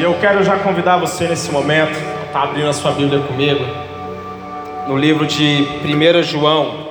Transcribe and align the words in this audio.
E 0.00 0.02
eu 0.02 0.14
quero 0.18 0.42
já 0.42 0.58
convidar 0.58 0.96
você 0.96 1.28
nesse 1.28 1.50
momento, 1.50 1.92
tá 2.32 2.44
abrindo 2.44 2.70
a 2.70 2.72
sua 2.72 2.90
Bíblia 2.92 3.20
comigo, 3.20 3.62
no 4.88 4.96
livro 4.96 5.26
de 5.26 5.68
1 5.84 6.22
João, 6.22 6.88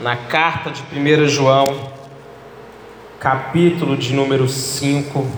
na 0.00 0.16
carta 0.16 0.70
de 0.70 0.82
1 0.90 1.28
João, 1.28 1.92
capítulo 3.18 3.94
de 3.94 4.14
número 4.14 4.48
5. 4.48 5.30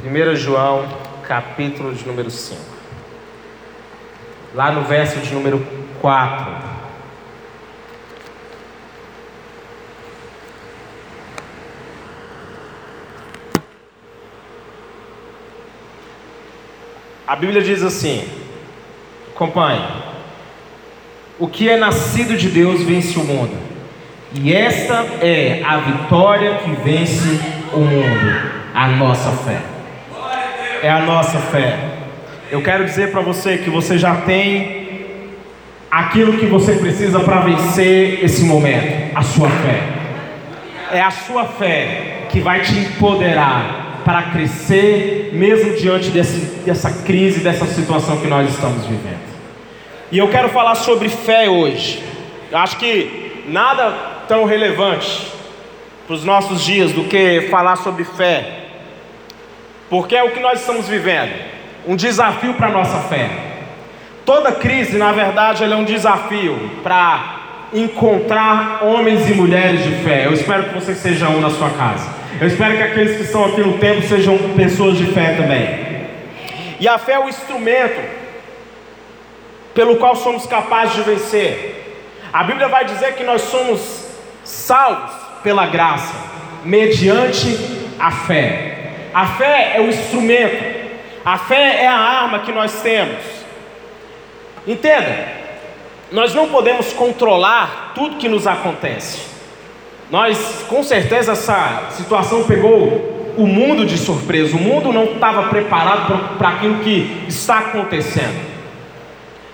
Primeira 0.00 0.34
João, 0.34 0.88
capítulo 1.24 1.94
de 1.94 2.06
número 2.06 2.30
5. 2.30 2.58
Lá 4.54 4.72
no 4.72 4.84
verso 4.84 5.20
de 5.20 5.34
número 5.34 5.62
4. 6.00 6.77
A 17.28 17.36
Bíblia 17.36 17.60
diz 17.60 17.82
assim: 17.82 18.26
acompanhe. 19.34 19.84
O 21.38 21.46
que 21.46 21.68
é 21.68 21.76
nascido 21.76 22.38
de 22.38 22.48
Deus 22.48 22.82
vence 22.82 23.18
o 23.18 23.22
mundo, 23.22 23.54
e 24.32 24.52
esta 24.52 25.04
é 25.20 25.62
a 25.62 25.76
vitória 25.76 26.54
que 26.64 26.70
vence 26.82 27.38
o 27.74 27.80
mundo, 27.80 28.40
a 28.74 28.88
nossa 28.88 29.30
fé. 29.30 29.60
É 30.82 30.90
a 30.90 31.00
nossa 31.00 31.38
fé. 31.38 31.78
Eu 32.50 32.62
quero 32.62 32.86
dizer 32.86 33.12
para 33.12 33.20
você 33.20 33.58
que 33.58 33.68
você 33.68 33.98
já 33.98 34.16
tem 34.16 34.88
aquilo 35.90 36.38
que 36.38 36.46
você 36.46 36.76
precisa 36.76 37.20
para 37.20 37.40
vencer 37.40 38.24
esse 38.24 38.42
momento, 38.42 39.14
a 39.14 39.22
sua 39.22 39.50
fé. 39.50 39.82
É 40.92 41.02
a 41.02 41.10
sua 41.10 41.44
fé 41.44 42.26
que 42.30 42.40
vai 42.40 42.60
te 42.62 42.72
empoderar 42.72 43.87
para 44.08 44.22
crescer, 44.22 45.32
mesmo 45.34 45.76
diante 45.76 46.08
desse, 46.08 46.38
dessa 46.64 46.90
crise, 47.04 47.40
dessa 47.40 47.66
situação 47.66 48.16
que 48.16 48.26
nós 48.26 48.48
estamos 48.48 48.86
vivendo. 48.86 49.20
E 50.10 50.16
eu 50.16 50.30
quero 50.30 50.48
falar 50.48 50.76
sobre 50.76 51.10
fé 51.10 51.50
hoje. 51.50 52.02
Eu 52.50 52.56
acho 52.56 52.78
que 52.78 53.44
nada 53.48 53.92
tão 54.26 54.46
relevante 54.46 55.30
para 56.06 56.14
os 56.14 56.24
nossos 56.24 56.64
dias 56.64 56.90
do 56.90 57.04
que 57.04 57.48
falar 57.50 57.76
sobre 57.76 58.02
fé, 58.02 58.60
porque 59.90 60.16
é 60.16 60.24
o 60.24 60.30
que 60.30 60.40
nós 60.40 60.60
estamos 60.60 60.88
vivendo 60.88 61.34
um 61.86 61.94
desafio 61.94 62.54
para 62.54 62.68
a 62.68 62.72
nossa 62.72 63.00
fé. 63.10 63.28
Toda 64.24 64.52
crise, 64.52 64.96
na 64.96 65.12
verdade, 65.12 65.64
é 65.64 65.76
um 65.76 65.84
desafio 65.84 66.70
para 66.82 67.66
encontrar 67.74 68.82
homens 68.84 69.28
e 69.28 69.34
mulheres 69.34 69.84
de 69.84 70.02
fé. 70.02 70.24
Eu 70.24 70.32
espero 70.32 70.64
que 70.64 70.74
você 70.74 70.94
seja 70.94 71.28
um 71.28 71.42
na 71.42 71.50
sua 71.50 71.68
casa. 71.68 72.17
Eu 72.40 72.46
espero 72.46 72.76
que 72.76 72.82
aqueles 72.82 73.16
que 73.16 73.24
estão 73.24 73.44
aqui 73.44 73.60
no 73.60 73.78
tempo 73.78 74.00
sejam 74.02 74.38
pessoas 74.54 74.96
de 74.96 75.06
fé 75.06 75.34
também. 75.34 76.06
E 76.78 76.86
a 76.86 76.96
fé 76.96 77.14
é 77.14 77.18
o 77.18 77.28
instrumento 77.28 78.00
pelo 79.74 79.96
qual 79.96 80.14
somos 80.14 80.46
capazes 80.46 80.94
de 80.94 81.02
vencer. 81.02 81.98
A 82.32 82.44
Bíblia 82.44 82.68
vai 82.68 82.84
dizer 82.84 83.14
que 83.14 83.24
nós 83.24 83.42
somos 83.42 84.06
salvos 84.44 85.10
pela 85.42 85.66
graça, 85.66 86.14
mediante 86.64 87.58
a 87.98 88.12
fé. 88.12 88.92
A 89.12 89.26
fé 89.26 89.72
é 89.74 89.80
o 89.80 89.88
instrumento, 89.88 90.90
a 91.24 91.38
fé 91.38 91.82
é 91.82 91.88
a 91.88 91.96
arma 91.96 92.38
que 92.40 92.52
nós 92.52 92.80
temos. 92.82 93.18
Entenda, 94.64 95.26
nós 96.12 96.32
não 96.34 96.48
podemos 96.48 96.92
controlar 96.92 97.92
tudo 97.96 98.16
que 98.16 98.28
nos 98.28 98.46
acontece. 98.46 99.37
Nós, 100.10 100.64
com 100.68 100.82
certeza, 100.82 101.32
essa 101.32 101.88
situação 101.90 102.44
pegou 102.44 103.34
o 103.36 103.46
mundo 103.46 103.84
de 103.84 103.98
surpresa. 103.98 104.56
O 104.56 104.60
mundo 104.60 104.92
não 104.92 105.04
estava 105.04 105.44
preparado 105.44 106.36
para 106.38 106.48
aquilo 106.48 106.78
que 106.78 107.24
está 107.28 107.58
acontecendo. 107.58 108.48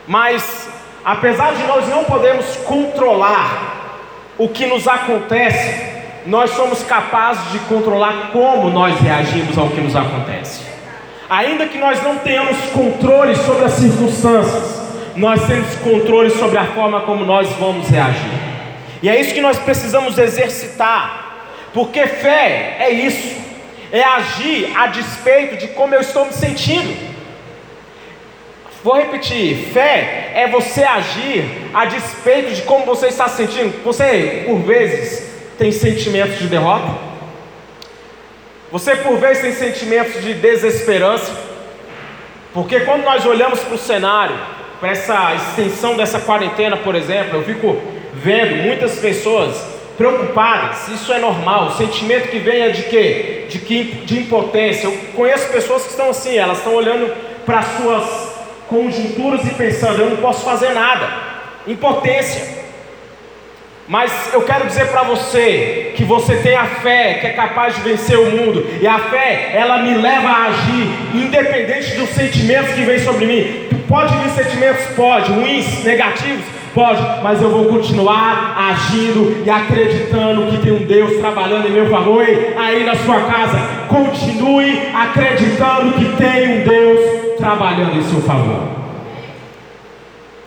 Mas, 0.07 0.69
apesar 1.05 1.55
de 1.55 1.65
nós 1.65 1.89
não 1.89 2.05
podermos 2.05 2.57
controlar 2.59 3.99
o 4.39 4.49
que 4.49 4.67
nos 4.67 4.87
acontece, 4.87 5.93
nós 6.27 6.51
somos 6.51 6.83
capazes 6.85 7.53
de 7.53 7.59
controlar 7.61 8.31
como 8.33 8.71
nós 8.71 8.99
reagimos 9.01 9.59
ao 9.59 9.69
que 9.69 9.81
nos 9.81 9.97
acontece. 9.97 10.63
Ainda 11.29 11.67
que 11.67 11.79
nós 11.79 12.03
não 12.03 12.19
tenhamos 12.19 12.57
controle 12.71 13.35
sobre 13.35 13.65
as 13.65 13.73
circunstâncias, 13.73 14.83
nós 15.17 15.45
temos 15.47 15.75
controle 15.77 16.31
sobre 16.31 16.59
a 16.59 16.65
forma 16.67 17.01
como 17.01 17.25
nós 17.25 17.49
vamos 17.59 17.89
reagir. 17.89 18.54
E 19.05 19.09
é 19.11 19.21
isso 19.21 19.35
que 19.35 19.41
nós 19.43 19.59
precisamos 19.59 20.17
exercitar, 20.17 21.45
porque 21.75 22.07
fé 22.07 22.77
é 22.81 22.91
isso, 22.91 23.37
é 23.93 24.03
agir 24.03 24.73
a 24.75 24.87
despeito 24.87 25.59
de 25.59 25.69
como 25.69 25.95
eu 25.95 26.01
estou 26.01 26.25
me 26.25 26.33
sentindo. 26.33 26.97
Vou 28.83 28.97
repetir: 28.97 29.73
fé 29.75 30.33
é 30.35 30.49
você 30.49 30.85
agir 30.85 31.45
a 31.75 31.85
despeito 31.85 32.55
de 32.55 32.63
como 32.63 32.87
você 32.87 33.09
está 33.09 33.29
se 33.29 33.47
sentindo. 33.47 33.85
Você, 33.85 34.45
por 34.47 34.61
vezes, 34.61 35.31
tem 35.59 35.71
sentimentos 35.71 36.39
de 36.39 36.47
derrota, 36.47 36.97
você, 38.73 38.97
por 38.97 39.19
vezes, 39.19 39.43
tem 39.43 39.53
sentimentos 39.53 40.23
de 40.23 40.33
desesperança, 40.33 41.31
porque 42.55 42.81
quando 42.81 43.05
nós 43.05 43.27
olhamos 43.27 43.61
para 43.61 43.75
o 43.75 43.79
cenário, 43.79 44.35
para 44.81 44.93
essa 44.93 45.35
extensão 45.35 45.95
dessa 45.95 46.21
quarentena, 46.21 46.79
por 46.79 46.95
exemplo, 46.95 47.37
eu 47.37 47.45
fico 47.45 47.94
vendo 48.25 48.57
muitas 48.57 48.99
pessoas 48.99 49.55
preocupadas, 49.99 50.89
isso 50.89 51.13
é 51.13 51.19
normal, 51.19 51.67
o 51.67 51.77
sentimento 51.77 52.29
que 52.29 52.39
vem 52.39 52.63
é 52.63 52.71
de 52.71 52.85
quê? 52.85 53.45
De, 53.51 53.59
que, 53.59 53.85
de 54.07 54.21
impotência. 54.21 54.87
Eu 54.87 54.99
conheço 55.15 55.53
pessoas 55.53 55.83
que 55.83 55.91
estão 55.91 56.09
assim, 56.09 56.37
elas 56.37 56.59
estão 56.59 56.75
olhando 56.75 57.15
para 57.45 57.63
suas 57.63 58.35
conjunturas 58.67 59.47
e 59.47 59.51
pensando, 59.51 60.01
eu 60.01 60.11
não 60.11 60.17
posso 60.17 60.43
fazer 60.43 60.71
nada. 60.71 61.07
Impotência. 61.67 62.65
Mas 63.87 64.11
eu 64.33 64.41
quero 64.43 64.67
dizer 64.67 64.87
para 64.89 65.03
você 65.03 65.93
que 65.95 66.05
você 66.05 66.37
tem 66.37 66.57
a 66.57 66.65
fé 66.65 67.19
que 67.21 67.27
é 67.27 67.31
capaz 67.31 67.77
de 67.77 67.83
vencer 67.83 68.19
o 68.19 68.31
mundo, 68.31 68.67
e 68.81 68.87
a 68.87 68.99
fé, 68.99 69.51
ela 69.53 69.79
me 69.83 69.95
leva 69.95 70.29
a 70.29 70.45
agir, 70.47 70.89
independente 71.15 71.95
dos 71.95 72.09
sentimentos 72.09 72.73
que 72.73 72.81
vêm 72.81 72.99
sobre 72.99 73.27
mim. 73.27 73.69
Pode 73.87 74.17
vir 74.17 74.31
sentimentos, 74.31 74.87
pode, 74.97 75.31
ruins, 75.31 75.85
negativos, 75.85 76.45
Pode, 76.75 77.01
mas 77.23 77.41
eu 77.41 77.51
vou 77.51 77.67
continuar 77.67 78.57
agindo 78.59 79.45
e 79.47 79.49
acreditando 79.49 80.51
que 80.51 80.59
tem 80.59 80.73
um 80.73 80.85
Deus 80.85 81.21
trabalhando 81.21 81.69
em 81.69 81.71
meu 81.71 81.89
favor. 81.89 82.27
Aí 82.57 82.83
na 82.83 82.97
sua 82.97 83.21
casa, 83.21 83.59
continue 83.89 84.89
acreditando 84.93 85.93
que 85.93 86.17
tem 86.17 86.49
um 86.49 86.65
Deus 86.65 87.37
trabalhando 87.39 87.97
em 87.97 88.03
seu 88.03 88.21
favor. 88.23 88.69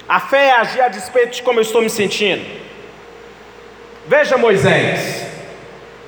A 0.09 0.19
fé 0.19 0.47
é 0.47 0.51
agir 0.59 0.81
a 0.81 0.89
despeito 0.89 1.37
de 1.37 1.41
como 1.43 1.59
eu 1.59 1.63
estou 1.63 1.81
me 1.81 1.89
sentindo. 1.89 2.43
Veja 4.05 4.37
Moisés. 4.37 5.25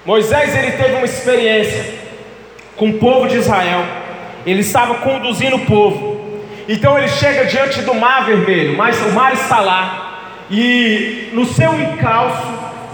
Moisés 0.05 0.53
ele 0.53 0.71
teve 0.71 0.95
uma 0.95 1.05
experiência 1.05 1.93
com 2.75 2.89
o 2.89 2.93
povo 2.97 3.25
de 3.25 3.37
Israel. 3.37 3.85
Ele 4.45 4.59
estava 4.59 4.95
conduzindo 4.95 5.55
o 5.55 5.65
povo. 5.65 6.19
Então 6.67 6.97
ele 6.97 7.07
chega 7.07 7.45
diante 7.45 7.81
do 7.83 7.93
mar 7.93 8.25
vermelho, 8.25 8.75
mas 8.75 9.01
o 9.01 9.13
mar 9.13 9.33
está 9.33 9.61
lá. 9.61 10.08
E 10.49 11.29
no 11.33 11.45
seu 11.45 11.79
encalço 11.79 12.47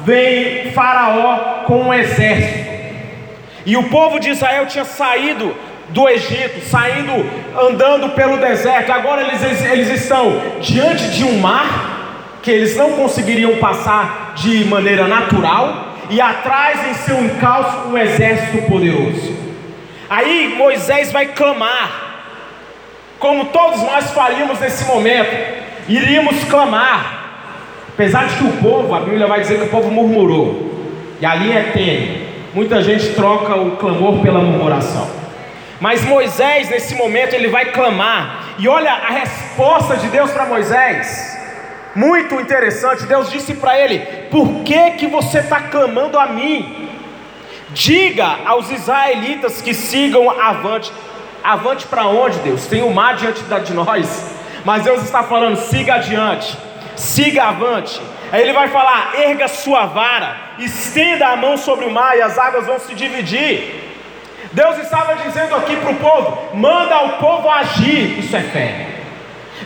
vem 0.05 0.71
Faraó 0.71 1.63
com 1.65 1.83
um 1.83 1.93
exército. 1.93 2.75
E 3.65 3.75
o 3.77 3.83
povo 3.89 4.19
de 4.19 4.29
Israel 4.29 4.65
tinha 4.67 4.85
saído 4.85 5.55
do 5.89 6.07
Egito, 6.09 6.65
saindo, 6.65 7.11
andando 7.59 8.09
pelo 8.09 8.37
deserto. 8.37 8.91
Agora 8.91 9.21
eles, 9.21 9.63
eles 9.63 9.89
estão 9.89 10.41
diante 10.61 11.09
de 11.09 11.23
um 11.23 11.39
mar 11.39 11.95
que 12.41 12.51
eles 12.51 12.75
não 12.77 12.91
conseguiriam 12.91 13.57
passar 13.57 14.33
de 14.35 14.65
maneira 14.65 15.07
natural, 15.07 15.95
e 16.11 16.21
atrás 16.21 16.87
em 16.87 16.93
seu 16.93 17.19
encalço 17.25 17.87
um 17.87 17.97
exército 17.97 18.69
poderoso. 18.69 19.35
Aí 20.07 20.53
Moisés 20.55 21.11
vai 21.11 21.29
clamar, 21.29 21.89
como 23.17 23.45
todos 23.45 23.81
nós 23.81 24.11
faríamos 24.11 24.59
nesse 24.59 24.85
momento, 24.85 25.35
iríamos 25.87 26.43
clamar, 26.43 27.14
Apesar 27.95 28.27
de 28.27 28.35
que 28.35 28.43
o 28.43 28.51
povo, 28.57 28.93
a 28.93 28.99
Bíblia 28.99 29.25
vai 29.25 29.39
dizer 29.39 29.57
que 29.57 29.67
o 29.67 29.69
povo 29.69 29.89
murmurou, 29.89 30.69
e 31.21 31.25
a 31.25 31.33
linha 31.33 31.59
é 31.59 31.63
tênue. 31.71 32.27
Muita 32.53 32.81
gente 32.81 33.13
troca 33.13 33.55
o 33.55 33.77
clamor 33.77 34.19
pela 34.21 34.39
murmuração. 34.39 35.09
Mas 35.79 36.03
Moisés, 36.03 36.69
nesse 36.69 36.93
momento, 36.95 37.33
ele 37.33 37.47
vai 37.47 37.71
clamar, 37.71 38.55
e 38.59 38.67
olha 38.67 38.91
a 38.91 39.11
resposta 39.11 39.95
de 39.95 40.09
Deus 40.09 40.29
para 40.31 40.45
Moisés, 40.45 41.39
muito 41.95 42.35
interessante. 42.35 43.05
Deus 43.05 43.31
disse 43.31 43.53
para 43.53 43.79
ele: 43.79 43.99
Por 44.29 44.63
que, 44.65 44.91
que 44.91 45.07
você 45.07 45.39
está 45.39 45.61
clamando 45.61 46.19
a 46.19 46.25
mim? 46.25 46.89
Diga 47.69 48.39
aos 48.45 48.69
israelitas 48.71 49.61
que 49.61 49.73
sigam 49.73 50.29
avante. 50.29 50.91
Avante 51.41 51.87
para 51.87 52.07
onde, 52.07 52.39
Deus? 52.39 52.65
Tem 52.65 52.83
o 52.83 52.93
mar 52.93 53.15
diante 53.15 53.41
de 53.41 53.73
nós, 53.73 54.35
mas 54.65 54.83
Deus 54.83 55.01
está 55.01 55.23
falando: 55.23 55.55
siga 55.55 55.95
adiante 55.95 56.57
siga 56.95 57.45
avante. 57.45 58.01
Aí 58.31 58.41
ele 58.41 58.53
vai 58.53 58.67
falar: 58.69 59.13
erga 59.19 59.47
sua 59.47 59.85
vara, 59.85 60.35
estenda 60.59 61.27
a 61.27 61.35
mão 61.35 61.57
sobre 61.57 61.85
o 61.85 61.91
mar 61.91 62.17
e 62.17 62.21
as 62.21 62.37
águas 62.37 62.65
vão 62.65 62.79
se 62.79 62.93
dividir. 62.93 63.83
Deus 64.51 64.77
estava 64.77 65.15
dizendo 65.15 65.55
aqui 65.55 65.75
para 65.75 65.91
o 65.91 65.95
povo: 65.95 66.55
manda 66.55 66.97
o 67.03 67.09
povo 67.17 67.49
agir, 67.49 68.19
isso 68.19 68.35
é 68.35 68.41
fé. 68.41 68.87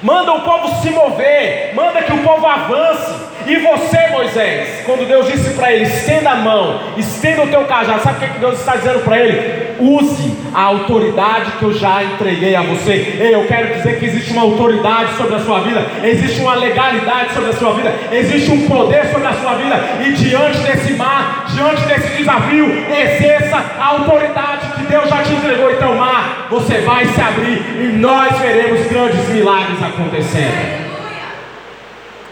Manda 0.01 0.33
o 0.33 0.41
povo 0.41 0.81
se 0.81 0.89
mover, 0.91 1.73
manda 1.75 2.01
que 2.01 2.13
o 2.13 2.23
povo 2.23 2.45
avance. 2.45 3.28
E 3.45 3.55
você, 3.57 4.07
Moisés, 4.11 4.83
quando 4.85 5.07
Deus 5.07 5.27
disse 5.31 5.51
para 5.51 5.71
ele: 5.71 5.85
estenda 5.85 6.31
a 6.31 6.35
mão, 6.35 6.81
estenda 6.97 7.43
o 7.43 7.47
teu 7.47 7.65
cajado, 7.65 8.01
sabe 8.01 8.25
o 8.25 8.29
que, 8.29 8.39
Deus 8.39 8.59
está 8.59 8.75
dizendo 8.75 9.03
para 9.03 9.19
ele? 9.19 9.69
Use 9.79 10.33
a 10.53 10.61
autoridade 10.61 11.51
que 11.53 11.63
eu 11.63 11.73
já 11.73 12.03
entreguei 12.03 12.55
a 12.55 12.61
você. 12.61 13.17
Ei, 13.19 13.33
eu 13.33 13.45
quero 13.47 13.75
dizer 13.75 13.97
que 13.97 14.05
existe 14.05 14.33
uma 14.33 14.41
autoridade 14.41 15.15
sobre 15.15 15.35
a 15.35 15.39
sua 15.39 15.59
vida, 15.61 15.85
existe 16.03 16.41
uma 16.41 16.55
legalidade 16.55 17.33
sobre 17.33 17.49
a 17.49 17.53
sua 17.53 17.73
vida, 17.73 17.93
existe 18.11 18.51
um 18.51 18.67
poder 18.67 19.05
sobre 19.05 19.27
a 19.27 19.33
sua 19.33 19.53
vida. 19.55 19.79
E 20.05 20.11
diante 20.13 20.59
desse 20.59 20.93
mar, 20.93 21.45
diante 21.53 21.81
desse 21.83 22.17
desafio, 22.17 22.65
exerça 22.89 23.63
a 23.79 23.85
autoridade 23.85 24.67
que 24.75 24.83
Deus 24.83 25.09
já 25.09 25.23
te 25.23 25.33
entregou. 25.33 25.71
Então, 25.71 25.95
mar, 25.95 26.47
você 26.49 26.79
vai 26.79 27.05
se 27.05 27.21
abrir 27.21 27.61
e 27.79 27.97
nós 27.97 28.37
veremos 28.39 28.85
grandes 28.87 29.29
milagres 29.29 29.81
acontecendo. 29.81 30.88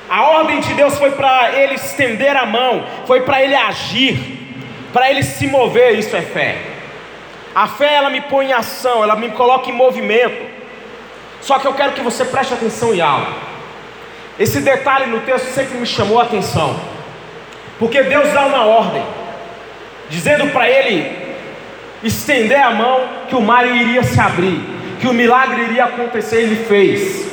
A 0.09 0.23
ordem 0.23 0.59
de 0.61 0.73
Deus 0.73 0.97
foi 0.97 1.11
para 1.11 1.51
ele 1.51 1.75
estender 1.75 2.35
a 2.35 2.45
mão, 2.45 2.85
foi 3.05 3.21
para 3.21 3.41
ele 3.41 3.55
agir, 3.55 4.39
para 4.93 5.09
ele 5.09 5.21
se 5.21 5.47
mover, 5.47 5.99
isso 5.99 6.15
é 6.15 6.21
fé. 6.21 6.57
A 7.53 7.67
fé 7.67 7.95
ela 7.95 8.09
me 8.09 8.21
põe 8.21 8.47
em 8.47 8.53
ação, 8.53 9.03
ela 9.03 9.15
me 9.15 9.29
coloca 9.31 9.69
em 9.69 9.73
movimento. 9.73 10.45
Só 11.41 11.59
que 11.59 11.67
eu 11.67 11.73
quero 11.73 11.91
que 11.91 12.01
você 12.01 12.23
preste 12.23 12.53
atenção 12.53 12.93
em 12.93 13.01
algo. 13.01 13.31
Esse 14.39 14.61
detalhe 14.61 15.07
no 15.07 15.19
texto 15.21 15.47
sempre 15.47 15.77
me 15.77 15.85
chamou 15.85 16.19
a 16.19 16.23
atenção. 16.23 16.79
Porque 17.79 18.01
Deus 18.03 18.31
dá 18.31 18.45
uma 18.45 18.65
ordem, 18.65 19.03
dizendo 20.09 20.47
para 20.51 20.69
ele 20.69 21.27
estender 22.03 22.61
a 22.61 22.71
mão 22.71 23.09
que 23.27 23.35
o 23.35 23.41
mar 23.41 23.65
iria 23.65 24.03
se 24.03 24.19
abrir, 24.19 24.61
que 25.01 25.07
o 25.07 25.13
milagre 25.13 25.63
iria 25.63 25.85
acontecer, 25.85 26.43
ele 26.43 26.65
fez. 26.65 27.27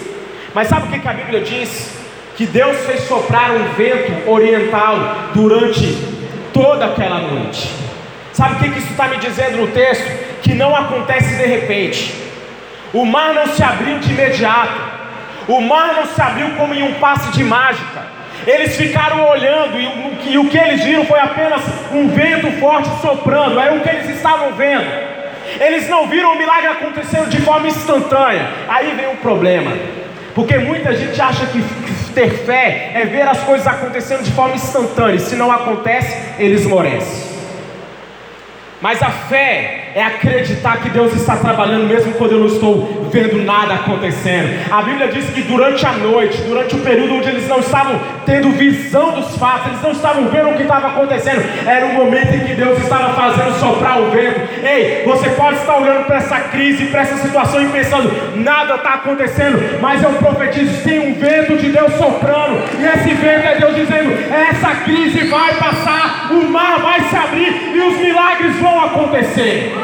Mas 0.54 0.68
sabe 0.68 0.86
o 0.86 1.00
que 1.00 1.08
a 1.08 1.12
Bíblia 1.12 1.40
diz? 1.40 1.93
Que 2.36 2.46
Deus 2.46 2.76
fez 2.84 3.06
soprar 3.06 3.52
um 3.52 3.64
vento 3.74 4.28
oriental 4.28 4.96
durante 5.34 5.96
toda 6.52 6.86
aquela 6.86 7.18
noite. 7.18 7.70
Sabe 8.32 8.54
o 8.54 8.58
que 8.58 8.78
isso 8.78 8.90
está 8.90 9.06
me 9.06 9.16
dizendo 9.18 9.58
no 9.58 9.68
texto? 9.68 10.40
Que 10.42 10.54
não 10.54 10.74
acontece 10.74 11.36
de 11.36 11.46
repente. 11.46 12.12
O 12.92 13.04
mar 13.04 13.32
não 13.34 13.46
se 13.46 13.62
abriu 13.62 13.98
de 13.98 14.12
imediato. 14.12 14.94
O 15.46 15.60
mar 15.60 15.94
não 15.94 16.06
se 16.06 16.20
abriu 16.20 16.50
como 16.56 16.74
em 16.74 16.82
um 16.82 16.94
passe 16.94 17.30
de 17.32 17.44
mágica. 17.44 18.02
Eles 18.46 18.76
ficaram 18.76 19.28
olhando 19.28 19.78
e, 19.78 20.32
e 20.32 20.38
o 20.38 20.48
que 20.48 20.58
eles 20.58 20.84
viram 20.84 21.06
foi 21.06 21.18
apenas 21.20 21.62
um 21.92 22.08
vento 22.08 22.50
forte 22.60 22.88
soprando. 23.00 23.60
É 23.60 23.72
o 23.72 23.80
que 23.80 23.88
eles 23.88 24.10
estavam 24.10 24.52
vendo. 24.54 24.84
Eles 25.60 25.88
não 25.88 26.08
viram 26.08 26.32
o 26.32 26.38
milagre 26.38 26.66
acontecendo 26.66 27.28
de 27.28 27.40
forma 27.40 27.68
instantânea. 27.68 28.48
Aí 28.68 28.92
vem 28.96 29.06
o 29.12 29.16
problema. 29.18 29.70
Porque 30.34 30.58
muita 30.58 30.94
gente 30.94 31.20
acha 31.20 31.46
que 31.46 31.62
ter 32.14 32.30
fé 32.44 32.92
é 32.94 33.04
ver 33.04 33.22
as 33.22 33.40
coisas 33.40 33.66
acontecendo 33.66 34.22
de 34.22 34.32
forma 34.32 34.54
instantânea. 34.54 35.18
Se 35.18 35.34
não 35.34 35.50
acontece, 35.50 36.16
eles 36.38 36.62
esmorecem. 36.62 37.33
Mas 38.84 39.02
a 39.02 39.08
fé 39.08 39.92
é 39.94 40.02
acreditar 40.02 40.76
que 40.82 40.90
Deus 40.90 41.14
está 41.14 41.36
trabalhando 41.36 41.86
mesmo 41.86 42.12
quando 42.14 42.32
eu 42.32 42.40
não 42.40 42.48
estou 42.48 43.08
vendo 43.10 43.42
nada 43.42 43.72
acontecendo. 43.72 44.70
A 44.70 44.82
Bíblia 44.82 45.08
diz 45.08 45.30
que 45.30 45.40
durante 45.40 45.86
a 45.86 45.92
noite, 45.92 46.42
durante 46.42 46.74
o 46.74 46.80
período 46.80 47.14
onde 47.14 47.28
eles 47.30 47.48
não 47.48 47.60
estavam 47.60 47.98
tendo 48.26 48.50
visão 48.50 49.12
dos 49.12 49.38
fatos, 49.38 49.68
eles 49.68 49.82
não 49.82 49.92
estavam 49.92 50.28
vendo 50.28 50.50
o 50.50 50.54
que 50.54 50.64
estava 50.64 50.88
acontecendo, 50.88 51.42
era 51.66 51.86
o 51.86 51.94
momento 51.94 52.34
em 52.34 52.40
que 52.40 52.52
Deus 52.52 52.78
estava 52.78 53.14
fazendo 53.14 53.58
soprar 53.58 54.02
o 54.02 54.10
vento. 54.10 54.40
Ei, 54.62 55.02
você 55.06 55.30
pode 55.30 55.56
estar 55.56 55.78
olhando 55.78 56.04
para 56.04 56.16
essa 56.16 56.40
crise, 56.40 56.86
para 56.86 57.00
essa 57.02 57.16
situação 57.16 57.62
e 57.62 57.68
pensando, 57.68 58.12
nada 58.36 58.74
está 58.74 58.94
acontecendo, 58.94 59.80
mas 59.80 60.02
eu 60.02 60.10
profetizo: 60.10 60.82
tem 60.82 60.98
um 60.98 61.14
vento 61.14 61.56
de 61.56 61.70
Deus 61.70 61.90
soprando, 61.94 62.62
e 62.78 62.84
esse 62.84 63.14
vento 63.14 63.46
é 63.46 63.54
Deus 63.60 63.76
dizendo: 63.76 64.12
essa 64.30 64.74
crise 64.84 65.26
vai 65.28 65.54
passar, 65.54 66.32
o 66.32 66.50
mar 66.50 66.80
vai 66.80 67.00
se 67.00 67.16
abrir 67.16 67.72
e 67.74 67.80
os 67.80 67.98
milagres 67.98 68.56
vão 68.56 68.73
acontecer. 68.82 69.74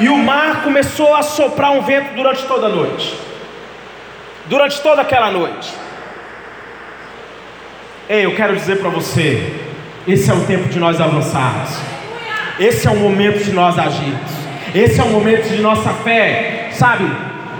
E 0.00 0.08
o 0.08 0.16
mar 0.16 0.62
começou 0.62 1.14
a 1.14 1.22
soprar 1.22 1.70
um 1.72 1.82
vento 1.82 2.14
durante 2.14 2.44
toda 2.46 2.66
a 2.66 2.68
noite. 2.68 3.18
Durante 4.46 4.80
toda 4.80 5.02
aquela 5.02 5.30
noite. 5.30 5.72
Ei, 8.08 8.24
eu 8.24 8.34
quero 8.34 8.54
dizer 8.54 8.80
para 8.80 8.90
você: 8.90 9.54
esse 10.06 10.30
é 10.30 10.34
o 10.34 10.44
tempo 10.44 10.68
de 10.68 10.78
nós 10.78 11.00
avançarmos. 11.00 11.78
Esse 12.58 12.86
é 12.86 12.90
o 12.90 12.96
momento 12.96 13.42
de 13.42 13.52
nós 13.52 13.78
agirmos. 13.78 14.30
Esse 14.74 15.00
é 15.00 15.04
o 15.04 15.08
momento 15.08 15.48
de 15.48 15.62
nossa 15.62 15.90
fé, 15.90 16.68
sabe? 16.72 17.10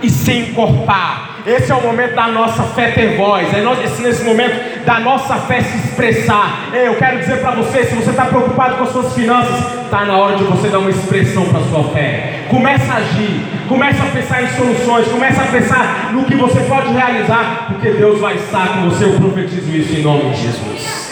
E 0.03 0.09
se 0.09 0.31
encorpar 0.31 1.34
esse 1.45 1.71
é 1.71 1.75
o 1.75 1.81
momento 1.81 2.15
da 2.15 2.27
nossa 2.27 2.63
fé 2.63 2.89
ter 2.89 3.15
voz. 3.15 3.47
É 3.53 3.61
nesse, 4.01 4.23
momento 4.23 4.83
da 4.83 4.99
nossa 4.99 5.35
fé 5.35 5.61
se 5.61 5.77
expressar. 5.77 6.69
Eu 6.73 6.95
quero 6.95 7.19
dizer 7.19 7.39
para 7.39 7.51
você: 7.51 7.85
se 7.85 7.93
você 7.93 8.09
está 8.09 8.25
preocupado 8.25 8.77
com 8.77 8.83
as 8.83 8.89
suas 8.89 9.13
finanças, 9.13 9.83
está 9.83 10.05
na 10.05 10.17
hora 10.17 10.37
de 10.37 10.43
você 10.43 10.69
dar 10.69 10.79
uma 10.79 10.89
expressão 10.89 11.45
para 11.45 11.59
a 11.59 11.63
sua 11.63 11.83
fé. 11.93 12.45
Começa 12.49 12.91
a 12.91 12.95
agir, 12.97 13.45
começa 13.67 14.03
a 14.03 14.07
pensar 14.07 14.41
em 14.41 14.47
soluções, 14.49 15.07
começa 15.07 15.43
a 15.43 15.45
pensar 15.45 16.13
no 16.13 16.25
que 16.25 16.35
você 16.35 16.61
pode 16.61 16.91
realizar, 16.91 17.67
porque 17.67 17.91
Deus 17.91 18.19
vai 18.19 18.35
estar 18.35 18.67
com 18.73 18.89
você. 18.89 19.05
Eu 19.05 19.13
profetizo 19.13 19.71
isso 19.71 19.99
em 19.99 20.01
nome 20.01 20.31
de 20.31 20.41
Jesus. 20.41 21.05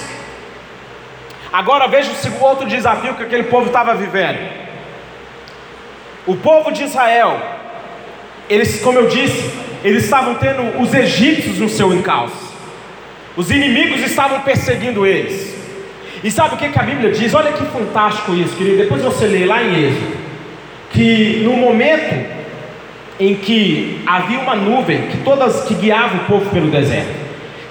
Agora 1.52 1.88
veja 1.88 2.10
o 2.10 2.44
outro 2.44 2.66
desafio 2.66 3.14
que 3.14 3.22
aquele 3.22 3.44
povo 3.44 3.68
estava 3.68 3.94
vivendo. 3.94 4.40
O 6.26 6.36
povo 6.36 6.72
de 6.72 6.84
Israel, 6.86 7.40
eles, 8.50 8.82
como 8.82 8.98
eu 8.98 9.08
disse, 9.08 9.52
eles 9.84 10.06
estavam 10.06 10.36
tendo 10.36 10.82
os 10.82 10.94
egípcios 10.94 11.60
no 11.60 11.68
seu 11.68 11.94
encalço. 11.94 12.54
Os 13.36 13.52
inimigos 13.52 14.00
estavam 14.02 14.42
perseguindo 14.42 15.06
eles. 15.06 15.54
E 16.24 16.32
sabe 16.32 16.56
o 16.56 16.58
que, 16.58 16.70
que 16.70 16.80
a 16.80 16.84
Bíblia 16.84 17.12
diz? 17.12 17.34
Olha 17.34 17.52
que 17.52 17.66
fantástico 17.66 18.34
isso, 18.34 18.56
querido. 18.56 18.78
Depois 18.78 19.02
você 19.02 19.26
lê 19.26 19.46
lá 19.46 19.62
em 19.62 19.88
Êxodo. 19.88 20.24
Que 20.92 21.42
no 21.44 21.58
momento 21.58 22.44
em 23.20 23.36
que 23.36 24.02
havia 24.06 24.40
uma 24.40 24.56
nuvem 24.56 25.08
que 25.08 25.18
todas 25.18 25.64
que 25.66 25.74
guiava 25.74 26.18
o 26.18 26.26
povo 26.26 26.50
pelo 26.52 26.70
deserto. 26.70 27.24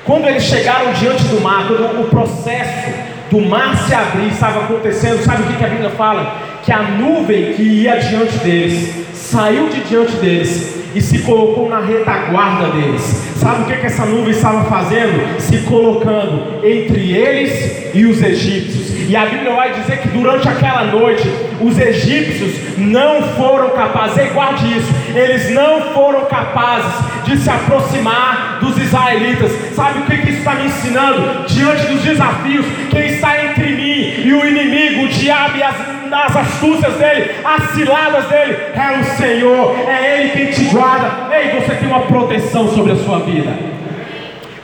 Quando 0.04 0.28
eles 0.28 0.42
chegaram 0.42 0.92
diante 0.92 1.22
do 1.24 1.40
mar, 1.40 1.66
quando 1.66 2.02
o 2.02 2.08
processo 2.08 2.92
do 3.30 3.40
mar 3.40 3.76
se 3.86 3.94
abrir 3.94 4.28
estava 4.28 4.64
acontecendo, 4.64 5.22
sabe 5.24 5.44
o 5.44 5.46
que, 5.46 5.56
que 5.56 5.64
a 5.64 5.68
Bíblia 5.68 5.90
fala? 5.90 6.36
Que 6.62 6.72
a 6.72 6.82
nuvem 6.82 7.54
que 7.54 7.62
ia 7.62 7.96
diante 7.96 8.36
deles 8.38 9.06
saiu 9.14 9.68
de 9.68 9.80
diante 9.82 10.12
deles 10.16 10.81
e 10.94 11.00
se 11.00 11.18
colocou 11.20 11.68
na 11.68 11.80
retaguarda 11.80 12.68
deles. 12.68 13.02
Sabe 13.36 13.62
o 13.62 13.66
que, 13.66 13.76
que 13.76 13.86
essa 13.86 14.04
nuvem 14.06 14.30
estava 14.30 14.64
fazendo? 14.64 15.40
Se 15.40 15.58
colocando 15.58 16.64
entre 16.64 17.12
eles 17.12 17.90
e 17.94 18.04
os 18.04 18.22
egípcios. 18.22 18.92
E 19.08 19.16
a 19.16 19.26
Bíblia 19.26 19.52
vai 19.54 19.72
dizer 19.74 19.98
que 19.98 20.08
durante 20.08 20.48
aquela 20.48 20.84
noite, 20.84 21.28
os 21.60 21.78
egípcios 21.78 22.78
não 22.78 23.22
foram 23.34 23.70
capazes, 23.70 24.16
e 24.18 24.28
guarde 24.28 24.64
isso, 24.78 24.88
eles 25.14 25.50
não 25.50 25.92
foram 25.92 26.24
capazes 26.26 26.92
de 27.24 27.36
se 27.36 27.50
aproximar 27.50 28.58
dos 28.60 28.78
israelitas. 28.78 29.50
Sabe 29.74 30.00
o 30.00 30.02
que, 30.02 30.16
que 30.18 30.30
isso 30.30 30.38
está 30.38 30.54
me 30.54 30.66
ensinando? 30.66 31.46
Diante 31.46 31.86
dos 31.86 32.02
desafios, 32.02 32.64
quem 32.90 33.06
está 33.06 33.44
entre 33.44 33.72
mim 33.72 34.22
e 34.24 34.32
o 34.32 34.46
inimigo, 34.46 35.04
o 35.04 35.08
diabo 35.08 35.58
e 35.58 35.62
as 35.62 35.91
as 36.14 36.36
astúcias 36.36 36.94
dele, 36.94 37.30
as 37.44 37.70
ciladas 37.70 38.26
dele, 38.26 38.56
é 38.74 39.00
o 39.00 39.04
Senhor, 39.16 39.76
é 39.88 40.20
Ele 40.20 40.30
quem 40.30 40.46
te 40.50 40.64
guarda. 40.72 41.34
Ei, 41.34 41.60
você 41.60 41.74
tem 41.74 41.88
uma 41.88 42.02
proteção 42.02 42.68
sobre 42.68 42.92
a 42.92 42.96
sua 42.96 43.20
vida. 43.20 43.50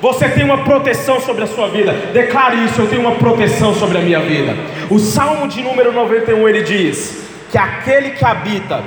Você 0.00 0.28
tem 0.28 0.44
uma 0.44 0.58
proteção 0.58 1.20
sobre 1.20 1.42
a 1.42 1.46
sua 1.46 1.68
vida. 1.68 1.92
Declare 2.12 2.64
isso, 2.64 2.80
eu 2.80 2.86
tenho 2.86 3.00
uma 3.00 3.16
proteção 3.16 3.74
sobre 3.74 3.98
a 3.98 4.00
minha 4.00 4.20
vida. 4.20 4.54
O 4.88 4.98
Salmo 4.98 5.48
de 5.48 5.60
número 5.60 5.92
91 5.92 6.48
ele 6.48 6.62
diz 6.62 7.28
que 7.50 7.58
aquele 7.58 8.10
que 8.10 8.24
habita 8.24 8.82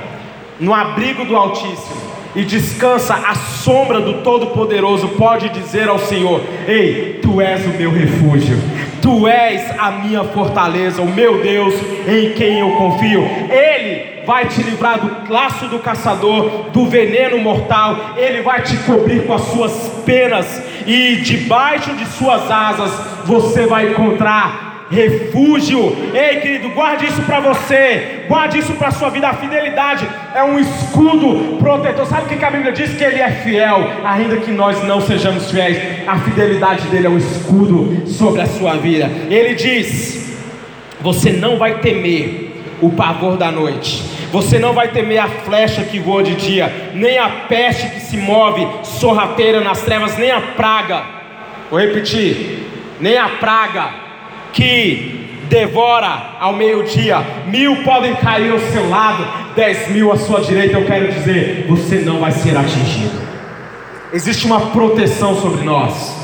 no 0.60 0.74
abrigo 0.74 1.26
do 1.26 1.36
Altíssimo 1.36 2.12
e 2.34 2.44
descansa 2.44 3.14
à 3.14 3.36
sombra 3.36 4.00
do 4.00 4.22
Todo-Poderoso 4.22 5.10
pode 5.10 5.50
dizer 5.50 5.90
ao 5.90 6.00
Senhor: 6.00 6.42
Ei, 6.68 7.20
tu 7.22 7.42
és 7.42 7.66
o 7.66 7.70
meu 7.70 7.92
refúgio. 7.92 8.58
Tu 9.02 9.28
és 9.28 9.72
a 9.80 9.92
minha 9.92 10.24
fortaleza, 10.24 11.02
o 11.02 11.08
meu 11.08 11.42
Deus 11.42 11.74
em 12.08 12.34
quem 12.34 12.60
eu 12.60 12.72
confio. 12.76 13.22
Ele 13.50 14.22
vai 14.26 14.48
te 14.48 14.62
livrar 14.62 15.00
do 15.00 15.32
laço 15.34 15.68
do 15.68 15.80
caçador, 15.80 16.70
do 16.72 16.86
veneno 16.86 17.40
mortal. 17.40 18.14
Ele 18.16 18.42
vai 18.42 18.62
te 18.62 18.78
cobrir 18.78 19.26
com 19.26 19.34
as 19.34 19.42
suas 19.42 19.72
penas 20.06 20.62
e 20.86 21.18
debaixo 21.18 21.94
de 21.96 22.06
suas 22.06 22.50
asas 22.50 22.92
você 23.26 23.66
vai 23.66 23.92
encontrar 23.92 24.71
refúgio. 24.92 25.96
Ei, 26.14 26.42
querido, 26.42 26.70
guarde 26.70 27.08
isso 27.08 27.22
para 27.22 27.40
você, 27.40 28.26
guarde 28.28 28.60
isso 28.60 28.74
para 28.74 28.90
a 28.90 28.92
sua 28.92 29.10
vida. 29.10 29.30
A 29.30 29.34
fidelidade 29.34 30.08
é 30.36 30.44
um 30.44 30.60
escudo 30.60 31.58
protetor. 31.58 32.06
Sabe 32.06 32.26
o 32.26 32.38
que 32.38 32.44
a 32.44 32.52
Bíblia 32.52 32.74
diz? 32.74 32.96
Que 32.96 33.04
Ele 33.04 33.20
é 33.20 33.32
fiel, 33.32 33.90
ainda 34.04 34.38
que 34.38 34.52
nós 34.52 34.84
não 34.84 35.00
sejamos 35.02 35.50
fiéis. 35.50 35.78
A 36.06 36.20
fidelidade 36.20 36.88
dele 36.90 37.08
é 37.08 37.10
um 37.10 37.18
escudo 37.18 38.06
sobre 38.06 38.42
a 38.42 38.46
sua 38.46 38.74
vida. 38.74 39.10
Ele 39.30 39.56
diz: 39.56 40.38
Você 41.00 41.32
não 41.32 41.58
vai 41.58 41.80
temer 41.80 42.52
o 42.82 42.92
pavor 42.92 43.38
da 43.38 43.50
noite. 43.50 44.04
Você 44.32 44.60
não 44.60 44.74
vai 44.74 44.90
temer 44.90 45.20
a 45.20 45.28
flecha 45.28 45.84
que 45.84 46.00
voa 46.00 46.24
de 46.24 46.36
dia, 46.36 46.92
nem 46.94 47.18
a 47.18 47.28
peste 47.50 47.88
que 47.88 48.00
se 48.00 48.16
move 48.18 48.66
sorrateira 48.84 49.60
nas 49.62 49.82
trevas, 49.82 50.18
nem 50.18 50.32
a 50.32 50.42
praga. 50.42 51.04
Vou 51.70 51.80
repetir: 51.80 52.68
nem 53.00 53.18
a 53.18 53.28
praga 53.28 54.11
que 54.54 55.22
devora 55.50 56.38
ao 56.40 56.54
meio-dia, 56.54 57.20
mil 57.48 57.84
podem 57.84 58.16
cair 58.16 58.52
ao 58.52 58.60
seu 58.60 58.90
lado, 58.90 59.28
dez 59.56 59.90
mil 59.90 60.12
à 60.12 60.18
sua 60.18 60.42
direita. 60.42 60.78
Eu 60.78 60.86
quero 60.86 61.12
dizer, 61.12 61.66
você 61.68 61.98
não 61.98 62.20
vai 62.20 62.32
ser 62.32 62.56
atingido. 62.58 63.22
Existe 64.14 64.46
uma 64.46 64.72
proteção 64.72 65.40
sobre 65.40 65.64
nós. 65.64 66.16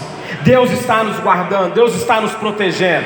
Deus 0.44 0.72
está 0.72 1.04
nos 1.04 1.20
guardando, 1.20 1.74
Deus 1.74 1.96
está 1.96 2.22
nos 2.22 2.32
protegendo. 2.34 3.06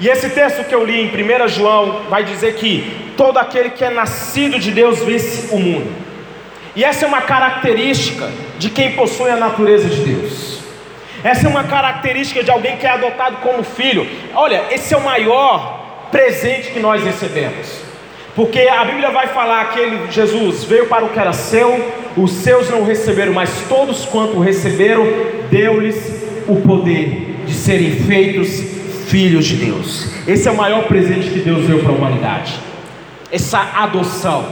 E 0.00 0.08
esse 0.08 0.30
texto 0.30 0.64
que 0.64 0.74
eu 0.74 0.84
li 0.84 1.00
em 1.00 1.08
1 1.08 1.48
João 1.48 2.02
vai 2.08 2.22
dizer 2.22 2.54
que 2.54 3.12
todo 3.16 3.38
aquele 3.38 3.70
que 3.70 3.84
é 3.84 3.90
nascido 3.90 4.58
de 4.58 4.70
Deus 4.70 5.00
vence 5.00 5.54
o 5.54 5.58
mundo. 5.58 5.90
E 6.76 6.84
essa 6.84 7.04
é 7.04 7.08
uma 7.08 7.22
característica 7.22 8.30
de 8.58 8.70
quem 8.70 8.92
possui 8.92 9.30
a 9.30 9.36
natureza 9.36 9.88
de 9.88 10.02
Deus. 10.02 10.47
Essa 11.22 11.46
é 11.46 11.50
uma 11.50 11.64
característica 11.64 12.42
de 12.42 12.50
alguém 12.50 12.76
que 12.76 12.86
é 12.86 12.90
adotado 12.90 13.38
como 13.38 13.62
filho. 13.62 14.06
Olha, 14.34 14.64
esse 14.70 14.94
é 14.94 14.96
o 14.96 15.04
maior 15.04 16.08
presente 16.10 16.70
que 16.70 16.80
nós 16.80 17.02
recebemos. 17.02 17.88
Porque 18.34 18.60
a 18.60 18.84
Bíblia 18.84 19.10
vai 19.10 19.26
falar 19.26 19.72
que 19.72 19.80
ele, 19.80 20.12
Jesus 20.12 20.62
veio 20.62 20.86
para 20.86 21.04
o 21.04 21.08
que 21.08 21.18
era 21.18 21.32
seu, 21.32 21.92
os 22.16 22.30
seus 22.30 22.70
não 22.70 22.84
receberam, 22.84 23.32
mas 23.32 23.50
todos 23.68 24.04
quanto 24.04 24.38
receberam, 24.38 25.04
deu-lhes 25.50 25.96
o 26.46 26.56
poder 26.56 27.42
de 27.44 27.52
serem 27.52 27.90
feitos 27.90 28.60
filhos 29.08 29.44
de 29.44 29.56
Deus. 29.56 30.12
Esse 30.26 30.46
é 30.46 30.50
o 30.52 30.56
maior 30.56 30.84
presente 30.84 31.30
que 31.30 31.40
Deus 31.40 31.66
deu 31.66 31.80
para 31.80 31.90
a 31.90 31.94
humanidade. 31.94 32.54
Essa 33.32 33.58
adoção, 33.74 34.46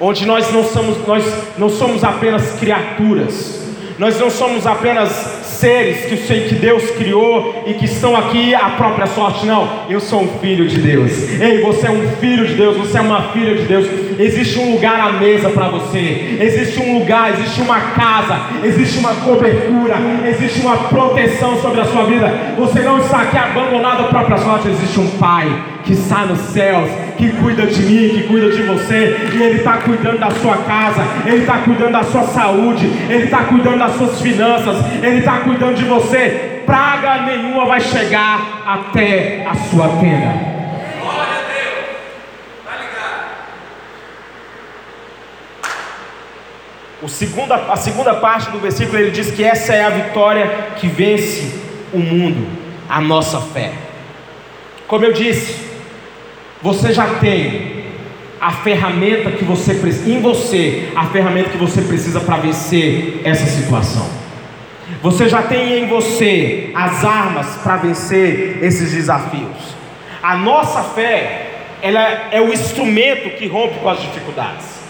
onde 0.00 0.26
nós 0.26 0.50
não 0.52 0.64
somos, 0.64 1.06
nós 1.06 1.24
não 1.56 1.68
somos 1.68 2.02
apenas 2.02 2.58
criaturas, 2.58 3.60
nós 3.96 4.18
não 4.18 4.28
somos 4.30 4.66
apenas 4.66 5.39
seres 5.60 6.06
que, 6.06 6.16
que 6.48 6.54
Deus 6.54 6.90
criou 6.92 7.64
e 7.66 7.74
que 7.74 7.84
estão 7.84 8.16
aqui 8.16 8.54
à 8.54 8.70
própria 8.70 9.06
sorte. 9.06 9.44
Não, 9.46 9.68
eu 9.88 10.00
sou 10.00 10.22
um 10.22 10.28
filho 10.38 10.66
de 10.66 10.80
Deus. 10.80 11.12
Ei, 11.38 11.60
você 11.60 11.86
é 11.86 11.90
um 11.90 12.08
filho 12.16 12.46
de 12.46 12.54
Deus, 12.54 12.76
você 12.78 12.96
é 12.96 13.00
uma 13.00 13.30
filha 13.32 13.54
de 13.54 13.64
Deus. 13.64 13.86
Existe 14.18 14.58
um 14.58 14.72
lugar 14.72 14.98
à 14.98 15.12
mesa 15.12 15.50
para 15.50 15.68
você, 15.68 16.38
existe 16.40 16.80
um 16.80 16.98
lugar, 16.98 17.32
existe 17.32 17.60
uma 17.60 17.80
casa, 17.80 18.40
existe 18.64 18.98
uma 18.98 19.14
cobertura, 19.14 19.96
existe 20.26 20.60
uma 20.60 20.76
proteção 20.88 21.60
sobre 21.60 21.80
a 21.80 21.84
sua 21.84 22.04
vida. 22.04 22.54
Você 22.56 22.80
não 22.80 22.98
está 22.98 23.22
aqui 23.22 23.36
abandonado 23.36 24.04
à 24.04 24.08
própria 24.08 24.38
sorte, 24.38 24.68
existe 24.68 24.98
um 24.98 25.10
Pai 25.18 25.46
que 25.84 25.92
está 25.92 26.26
nos 26.26 26.38
céus, 26.52 26.90
que 27.16 27.30
cuida 27.32 27.66
de 27.66 27.82
mim, 27.82 28.08
que 28.10 28.22
cuida 28.24 28.50
de 28.50 28.62
você, 28.62 29.28
e 29.32 29.42
Ele 29.42 29.58
está 29.58 29.78
cuidando 29.78 30.18
da 30.18 30.30
sua 30.30 30.56
casa, 30.58 31.02
Ele 31.26 31.38
está 31.42 31.58
cuidando 31.58 31.92
da 31.92 32.04
sua 32.04 32.22
saúde, 32.24 32.86
Ele 33.08 33.24
está 33.24 33.44
cuidando 33.44 33.78
das 33.78 33.92
suas 33.96 34.20
finanças, 34.20 34.76
Ele 35.02 35.18
está 35.18 35.40
cuidando 35.40 35.74
de 35.74 35.84
você. 35.84 36.62
Praga 36.66 37.22
nenhuma 37.22 37.66
vai 37.66 37.80
chegar 37.80 38.62
até 38.66 39.44
a 39.46 39.54
sua 39.54 39.88
tenda. 40.00 40.60
O 47.02 47.08
segunda, 47.08 47.54
a 47.54 47.76
segunda 47.76 48.14
parte 48.14 48.50
do 48.50 48.58
versículo 48.58 48.98
ele 48.98 49.10
diz 49.10 49.30
que 49.30 49.42
essa 49.42 49.72
é 49.72 49.82
a 49.82 49.88
vitória 49.88 50.46
que 50.76 50.86
vence 50.86 51.58
o 51.94 51.98
mundo, 51.98 52.46
a 52.88 53.00
nossa 53.00 53.40
fé. 53.40 53.72
Como 54.86 55.04
eu 55.04 55.12
disse, 55.12 55.69
você 56.62 56.92
já 56.92 57.14
tem 57.14 57.80
a 58.40 58.52
ferramenta 58.52 59.30
que 59.30 59.44
você 59.44 59.74
precisa, 59.74 60.10
em 60.10 60.20
você, 60.20 60.88
a 60.94 61.06
ferramenta 61.06 61.50
que 61.50 61.58
você 61.58 61.82
precisa 61.82 62.20
para 62.20 62.36
vencer 62.36 63.20
essa 63.24 63.46
situação. 63.46 64.08
Você 65.02 65.28
já 65.28 65.42
tem 65.42 65.82
em 65.82 65.86
você 65.86 66.70
as 66.74 67.04
armas 67.04 67.46
para 67.62 67.76
vencer 67.76 68.58
esses 68.62 68.92
desafios. 68.92 69.74
A 70.22 70.36
nossa 70.36 70.82
fé, 70.82 71.46
ela 71.80 72.28
é 72.30 72.40
o 72.40 72.52
instrumento 72.52 73.36
que 73.36 73.46
rompe 73.46 73.78
com 73.78 73.88
as 73.88 74.00
dificuldades. 74.00 74.80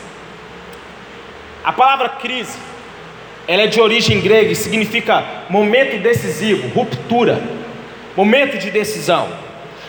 A 1.63 1.73
palavra 1.73 2.09
crise, 2.09 2.59
ela 3.47 3.63
é 3.63 3.67
de 3.67 3.81
origem 3.81 4.21
grega 4.21 4.51
e 4.51 4.57
significa 4.57 5.25
momento 5.49 6.01
decisivo, 6.01 6.69
ruptura, 6.69 7.41
momento 8.17 8.59
de 8.59 8.71
decisão. 8.71 9.29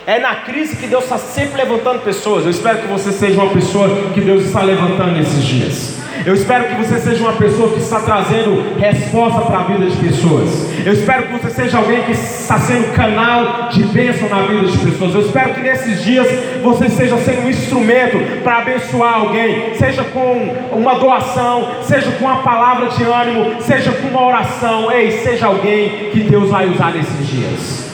É 0.05 0.19
na 0.19 0.35
crise 0.37 0.75
que 0.75 0.87
Deus 0.87 1.03
está 1.03 1.17
sempre 1.19 1.61
levantando 1.61 1.99
pessoas. 1.99 2.43
Eu 2.43 2.49
espero 2.49 2.79
que 2.79 2.87
você 2.87 3.11
seja 3.11 3.39
uma 3.39 3.51
pessoa 3.51 3.87
que 4.13 4.21
Deus 4.21 4.45
está 4.45 4.63
levantando 4.63 5.11
nesses 5.11 5.43
dias. 5.43 6.01
Eu 6.25 6.33
espero 6.33 6.65
que 6.65 6.75
você 6.75 6.99
seja 6.99 7.21
uma 7.21 7.33
pessoa 7.33 7.71
que 7.71 7.79
está 7.79 7.99
trazendo 7.99 8.79
resposta 8.79 9.41
para 9.41 9.59
a 9.59 9.63
vida 9.63 9.85
de 9.85 9.97
pessoas. 9.97 10.69
Eu 10.83 10.93
espero 10.93 11.27
que 11.27 11.33
você 11.33 11.49
seja 11.51 11.77
alguém 11.77 12.03
que 12.03 12.11
está 12.11 12.59
sendo 12.59 12.93
canal 12.93 13.69
de 13.69 13.83
bênção 13.85 14.27
na 14.27 14.41
vida 14.43 14.67
de 14.67 14.77
pessoas. 14.77 15.13
Eu 15.13 15.21
espero 15.21 15.53
que 15.53 15.61
nesses 15.61 16.03
dias 16.03 16.27
você 16.63 16.89
seja 16.89 17.17
sendo 17.17 17.41
um 17.41 17.49
instrumento 17.49 18.41
para 18.43 18.57
abençoar 18.57 19.15
alguém, 19.15 19.75
seja 19.75 20.03
com 20.03 20.55
uma 20.71 20.95
doação, 20.95 21.75
seja 21.83 22.11
com 22.11 22.25
uma 22.25 22.41
palavra 22.41 22.89
de 22.89 23.03
ânimo, 23.03 23.61
seja 23.61 23.91
com 23.91 24.07
uma 24.07 24.25
oração. 24.25 24.91
Ei, 24.91 25.11
seja 25.11 25.45
alguém 25.45 26.09
que 26.11 26.21
Deus 26.21 26.49
vai 26.49 26.67
usar 26.67 26.91
nesses 26.91 27.27
dias. 27.27 27.90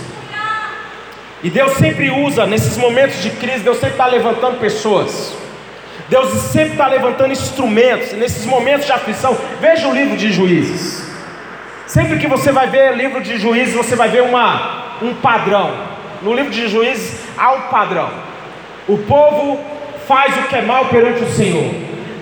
E 1.44 1.50
Deus 1.50 1.74
sempre 1.74 2.10
usa, 2.10 2.46
nesses 2.46 2.77
momentos 2.77 3.22
de 3.22 3.29
crise, 3.32 3.63
Deus 3.63 3.77
sempre 3.77 3.94
está 3.94 4.08
levantando 4.08 4.60
pessoas. 4.60 5.36
Deus 6.10 6.29
sempre 6.51 6.72
está 6.72 6.88
levantando 6.88 7.32
instrumentos, 7.32 8.13
nesses 8.13 8.46
momentos 8.46 8.86
de 8.86 8.91
aflição. 8.91 9.38
Veja 9.60 9.88
o 9.88 9.94
livro 9.94 10.17
de 10.17 10.32
juízes. 10.32 11.06
Sempre 11.86 12.17
que 12.17 12.27
você 12.27 12.51
vai 12.51 12.67
ver 12.67 12.94
o 12.94 12.96
livro 12.96 13.22
de 13.22 13.38
juízes, 13.38 13.74
você 13.74 13.96
vai 13.96 14.10
ver 14.10 14.24
uma, 14.24 14.98
um 15.01 15.13
padrão. 15.15 15.74
No 16.22 16.34
livro 16.34 16.51
de 16.51 16.67
juízes 16.67 17.20
há 17.38 17.53
um 17.53 17.62
padrão. 17.63 18.10
O 18.88 18.98
povo 19.00 19.60
faz 20.08 20.36
o 20.38 20.44
que 20.44 20.56
é 20.56 20.62
mal 20.62 20.86
perante 20.86 21.24
o 21.24 21.32
Senhor. 21.32 21.74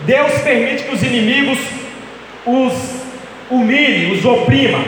Deus 0.06 0.34
permite 0.42 0.84
que 0.84 0.94
os 0.94 1.02
inimigos 1.02 1.60
os 2.46 2.74
humilhem, 3.50 4.14
os 4.14 4.24
oprima. 4.24 4.80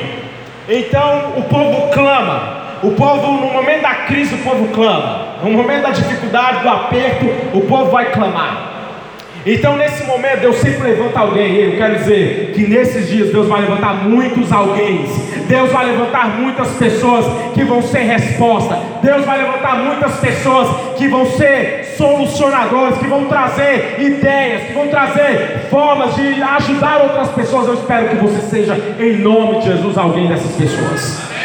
Então 0.70 1.34
o 1.38 1.44
povo 1.44 1.90
clama. 1.92 2.57
O 2.84 2.92
povo, 2.92 3.32
no 3.34 3.52
momento 3.52 3.82
da 3.82 3.96
crise, 4.06 4.36
o 4.36 4.38
povo 4.40 4.68
clama. 4.70 5.28
No 5.44 5.52
momento 5.52 5.84
da 5.84 5.90
dificuldade, 5.90 6.62
do 6.62 6.70
aperto, 6.70 7.26
o 7.54 7.62
povo 7.62 7.92
vai 7.92 8.12
clamar. 8.12 8.78
Então, 9.46 9.78
nesse 9.78 10.04
momento, 10.04 10.42
Deus 10.42 10.58
sempre 10.58 10.90
levanta 10.90 11.20
alguém. 11.20 11.56
Eu 11.56 11.78
quero 11.78 11.96
dizer 11.96 12.52
que 12.54 12.68
nesses 12.68 13.08
dias 13.08 13.32
Deus 13.32 13.48
vai 13.48 13.62
levantar 13.62 13.94
muitos 14.04 14.52
alguém. 14.52 15.06
Deus 15.48 15.72
vai 15.72 15.86
levantar 15.86 16.38
muitas 16.38 16.68
pessoas 16.74 17.26
que 17.54 17.64
vão 17.64 17.82
ser 17.82 18.00
resposta. 18.00 18.78
Deus 19.02 19.26
vai 19.26 19.38
levantar 19.38 19.78
muitas 19.78 20.20
pessoas 20.20 20.68
que 20.98 21.08
vão 21.08 21.26
ser 21.26 21.96
solucionadores, 21.98 22.98
que 22.98 23.08
vão 23.08 23.26
trazer 23.26 23.96
ideias, 24.00 24.64
que 24.64 24.74
vão 24.74 24.90
trazer 24.90 25.68
formas 25.70 26.14
de 26.16 26.42
ajudar 26.44 27.02
outras 27.04 27.30
pessoas. 27.30 27.68
Eu 27.70 27.74
espero 27.76 28.10
que 28.10 28.16
você 28.16 28.42
seja, 28.50 28.78
em 29.00 29.18
nome 29.20 29.62
de 29.62 29.68
Jesus, 29.68 29.98
alguém 29.98 30.28
dessas 30.28 30.52
pessoas. 30.58 31.37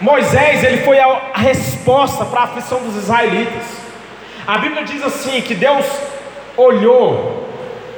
Moisés, 0.00 0.62
ele 0.62 0.78
foi 0.78 0.98
a 1.00 1.32
resposta 1.34 2.24
para 2.24 2.40
a 2.40 2.44
aflição 2.44 2.80
dos 2.80 2.96
israelitas. 2.96 3.64
A 4.46 4.58
Bíblia 4.58 4.84
diz 4.84 5.02
assim: 5.02 5.40
que 5.40 5.54
Deus 5.54 5.84
olhou 6.56 7.48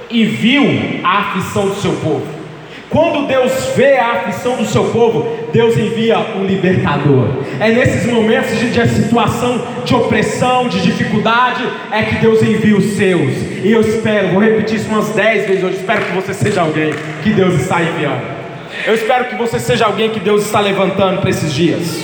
e 0.09 0.25
viu 0.25 0.65
a 1.05 1.19
aflição 1.19 1.69
do 1.69 1.75
seu 1.77 1.93
povo. 1.93 2.41
Quando 2.89 3.29
Deus 3.29 3.53
vê 3.77 3.99
a 3.99 4.13
aflição 4.15 4.57
do 4.57 4.67
seu 4.67 4.87
povo, 4.87 5.25
Deus 5.53 5.77
envia 5.77 6.19
um 6.37 6.45
libertador. 6.45 7.29
É 7.61 7.71
nesses 7.71 8.11
momentos 8.11 8.59
de, 8.59 8.71
de 8.71 8.89
situação 8.89 9.65
de 9.85 9.95
opressão, 9.95 10.67
de 10.67 10.81
dificuldade, 10.83 11.63
é 11.93 12.03
que 12.03 12.17
Deus 12.17 12.43
envia 12.43 12.77
os 12.77 12.97
seus. 12.97 13.33
E 13.63 13.71
eu 13.71 13.81
espero, 13.81 14.29
vou 14.29 14.43
repetir 14.43 14.77
isso 14.77 14.89
umas 14.89 15.11
10 15.11 15.47
vezes 15.47 15.63
hoje, 15.63 15.77
espero 15.77 16.05
que 16.05 16.13
você 16.13 16.35
seja 16.35 16.63
alguém 16.63 16.93
que 17.23 17.31
Deus 17.31 17.55
está 17.61 17.81
enviando. 17.81 18.40
Eu 18.87 18.95
espero 18.95 19.27
que 19.27 19.35
você 19.35 19.59
seja 19.59 19.85
alguém 19.85 20.11
que 20.11 20.21
Deus 20.21 20.47
está 20.47 20.61
levantando 20.61 21.21
para 21.21 21.31
esses 21.31 21.53
dias. 21.53 22.03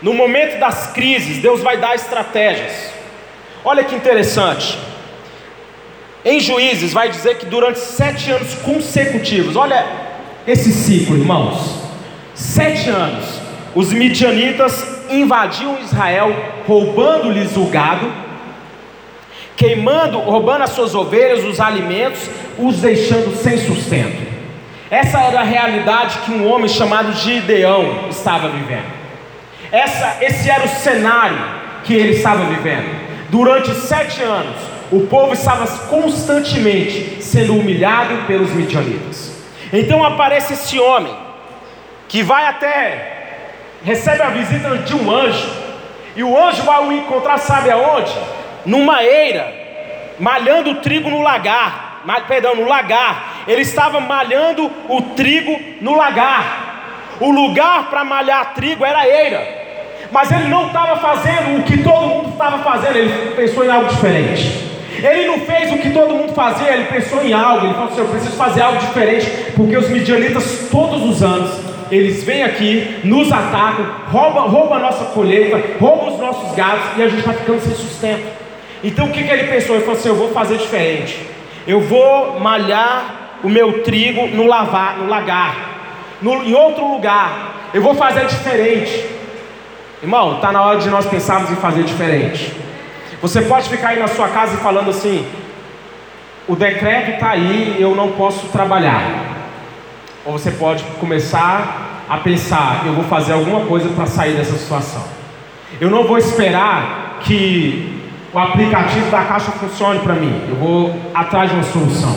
No 0.00 0.14
momento 0.14 0.58
das 0.58 0.92
crises, 0.92 1.38
Deus 1.38 1.60
vai 1.60 1.76
dar 1.76 1.94
estratégias. 1.94 2.92
Olha 3.64 3.84
que 3.84 3.94
interessante. 3.94 4.78
Em 6.24 6.38
Juízes 6.38 6.92
vai 6.92 7.08
dizer 7.08 7.38
que 7.38 7.46
durante 7.46 7.78
sete 7.78 8.30
anos 8.30 8.54
consecutivos, 8.54 9.56
olha 9.56 9.84
esse 10.46 10.72
ciclo, 10.72 11.16
irmãos. 11.16 11.80
Sete 12.34 12.88
anos, 12.88 13.40
os 13.74 13.92
midianitas 13.92 15.04
invadiam 15.10 15.78
Israel, 15.80 16.34
roubando-lhes 16.66 17.56
o 17.56 17.66
gado, 17.66 18.10
queimando, 19.56 20.18
roubando 20.18 20.62
as 20.62 20.70
suas 20.70 20.94
ovelhas, 20.94 21.44
os 21.44 21.60
alimentos, 21.60 22.30
os 22.58 22.78
deixando 22.78 23.34
sem 23.36 23.58
sustento. 23.58 24.29
Essa 24.90 25.20
era 25.20 25.40
a 25.40 25.44
realidade 25.44 26.18
que 26.24 26.32
um 26.32 26.50
homem 26.50 26.68
chamado 26.68 27.12
Gideão 27.12 28.08
estava 28.10 28.48
vivendo. 28.48 28.90
Essa, 29.70 30.16
esse 30.20 30.50
era 30.50 30.64
o 30.64 30.68
cenário 30.68 31.38
que 31.84 31.94
ele 31.94 32.14
estava 32.14 32.44
vivendo. 32.46 33.28
Durante 33.30 33.72
sete 33.72 34.20
anos, 34.20 34.56
o 34.90 35.06
povo 35.06 35.32
estava 35.32 35.66
constantemente 35.86 37.22
sendo 37.22 37.56
humilhado 37.56 38.26
pelos 38.26 38.50
midianitas. 38.50 39.32
Então 39.72 40.04
aparece 40.04 40.54
esse 40.54 40.80
homem 40.80 41.14
que 42.08 42.24
vai 42.24 42.46
até 42.46 43.18
recebe 43.84 44.20
a 44.20 44.30
visita 44.30 44.76
de 44.78 44.94
um 44.94 45.10
anjo 45.10 45.48
e 46.16 46.24
o 46.24 46.36
anjo 46.36 46.62
vai 46.64 46.84
o 46.84 46.92
encontrar 46.92 47.38
sabe 47.38 47.70
aonde? 47.70 48.12
Numa 48.66 49.04
eira, 49.04 49.54
malhando 50.18 50.80
trigo 50.80 51.08
no 51.08 51.22
lagar, 51.22 51.89
perdão, 52.26 52.54
no 52.54 52.66
lagar. 52.66 53.44
Ele 53.46 53.62
estava 53.62 54.00
malhando 54.00 54.70
o 54.88 55.02
trigo 55.14 55.58
no 55.80 55.96
lagar. 55.96 57.16
O 57.20 57.30
lugar 57.30 57.90
para 57.90 58.04
malhar 58.04 58.54
trigo 58.54 58.84
era 58.84 59.00
a 59.00 59.08
eira. 59.08 59.60
Mas 60.10 60.30
ele 60.32 60.48
não 60.48 60.66
estava 60.66 60.96
fazendo 60.96 61.60
o 61.60 61.62
que 61.62 61.82
todo 61.82 62.06
mundo 62.06 62.30
estava 62.30 62.58
fazendo, 62.58 62.96
ele 62.96 63.34
pensou 63.36 63.64
em 63.64 63.70
algo 63.70 63.88
diferente. 63.88 64.70
Ele 65.02 65.26
não 65.26 65.40
fez 65.40 65.72
o 65.72 65.78
que 65.78 65.90
todo 65.90 66.14
mundo 66.14 66.34
fazia, 66.34 66.72
ele 66.72 66.84
pensou 66.84 67.24
em 67.24 67.32
algo. 67.32 67.66
Ele 67.66 67.74
falou 67.74 67.88
assim: 67.88 68.00
Eu 68.00 68.08
preciso 68.08 68.36
fazer 68.36 68.62
algo 68.62 68.78
diferente, 68.78 69.30
porque 69.56 69.76
os 69.76 69.88
midianitas, 69.88 70.68
todos 70.70 71.02
os 71.02 71.22
anos, 71.22 71.50
eles 71.90 72.24
vêm 72.24 72.42
aqui, 72.42 73.00
nos 73.04 73.32
atacam, 73.32 73.86
roubam, 74.10 74.48
roubam 74.48 74.74
a 74.74 74.80
nossa 74.80 75.04
colheita, 75.06 75.62
roubam 75.78 76.14
os 76.14 76.20
nossos 76.20 76.54
gados 76.54 76.84
e 76.96 77.02
a 77.02 77.08
gente 77.08 77.20
está 77.20 77.32
ficando 77.32 77.60
sem 77.60 77.74
sustento. 77.74 78.24
Então 78.82 79.06
o 79.06 79.10
que, 79.10 79.22
que 79.22 79.30
ele 79.30 79.44
pensou? 79.44 79.76
Ele 79.76 79.84
falou 79.84 79.98
assim: 79.98 80.08
Eu 80.08 80.16
vou 80.16 80.30
fazer 80.32 80.58
diferente. 80.58 81.18
Eu 81.66 81.80
vou 81.80 82.40
malhar 82.40 83.38
o 83.42 83.48
meu 83.48 83.82
trigo 83.82 84.26
no, 84.28 84.46
lavar, 84.46 84.98
no 84.98 85.06
lagar, 85.06 85.56
no, 86.20 86.42
em 86.42 86.54
outro 86.54 86.86
lugar. 86.90 87.70
Eu 87.72 87.82
vou 87.82 87.94
fazer 87.94 88.26
diferente. 88.26 89.06
Irmão, 90.02 90.36
está 90.36 90.50
na 90.50 90.62
hora 90.62 90.78
de 90.78 90.88
nós 90.88 91.06
pensarmos 91.06 91.50
em 91.50 91.56
fazer 91.56 91.84
diferente. 91.84 92.54
Você 93.20 93.42
pode 93.42 93.68
ficar 93.68 93.88
aí 93.88 93.98
na 93.98 94.08
sua 94.08 94.28
casa 94.28 94.56
falando 94.56 94.90
assim: 94.90 95.26
o 96.48 96.56
decreto 96.56 97.12
está 97.12 97.30
aí, 97.30 97.76
eu 97.78 97.94
não 97.94 98.12
posso 98.12 98.48
trabalhar. 98.48 99.02
Ou 100.24 100.32
você 100.32 100.50
pode 100.50 100.82
começar 100.98 102.04
a 102.08 102.16
pensar: 102.16 102.82
eu 102.86 102.94
vou 102.94 103.04
fazer 103.04 103.34
alguma 103.34 103.66
coisa 103.66 103.88
para 103.90 104.06
sair 104.06 104.34
dessa 104.34 104.56
situação. 104.56 105.04
Eu 105.80 105.90
não 105.90 106.04
vou 106.04 106.16
esperar 106.16 107.18
que 107.20 107.99
o 108.32 108.38
aplicativo 108.38 109.10
da 109.10 109.24
caixa 109.24 109.50
funcione 109.52 109.98
para 110.00 110.14
mim. 110.14 110.40
Eu 110.48 110.56
vou 110.56 110.94
atrás 111.12 111.50
de 111.50 111.56
uma 111.56 111.64
solução. 111.64 112.16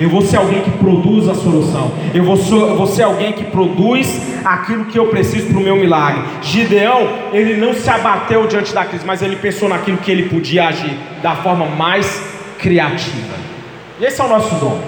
Eu 0.00 0.08
vou 0.08 0.22
ser 0.22 0.38
alguém 0.38 0.62
que 0.62 0.70
produz 0.70 1.28
a 1.28 1.34
solução. 1.34 1.92
Eu 2.14 2.24
vou, 2.24 2.36
ser, 2.36 2.54
eu 2.54 2.76
vou 2.76 2.86
ser 2.86 3.02
alguém 3.02 3.32
que 3.32 3.44
produz 3.44 4.38
aquilo 4.42 4.86
que 4.86 4.98
eu 4.98 5.08
preciso 5.08 5.48
para 5.48 5.58
o 5.58 5.62
meu 5.62 5.76
milagre. 5.76 6.22
Gideão, 6.40 7.06
ele 7.34 7.56
não 7.56 7.74
se 7.74 7.90
abateu 7.90 8.46
diante 8.46 8.72
da 8.72 8.86
crise, 8.86 9.04
mas 9.04 9.20
ele 9.20 9.36
pensou 9.36 9.68
naquilo 9.68 9.98
que 9.98 10.10
ele 10.10 10.30
podia 10.30 10.68
agir 10.68 10.96
da 11.22 11.36
forma 11.36 11.66
mais 11.66 12.24
criativa. 12.58 13.34
Esse 14.00 14.18
é 14.22 14.24
o 14.24 14.28
nosso 14.28 14.54
dom. 14.54 14.80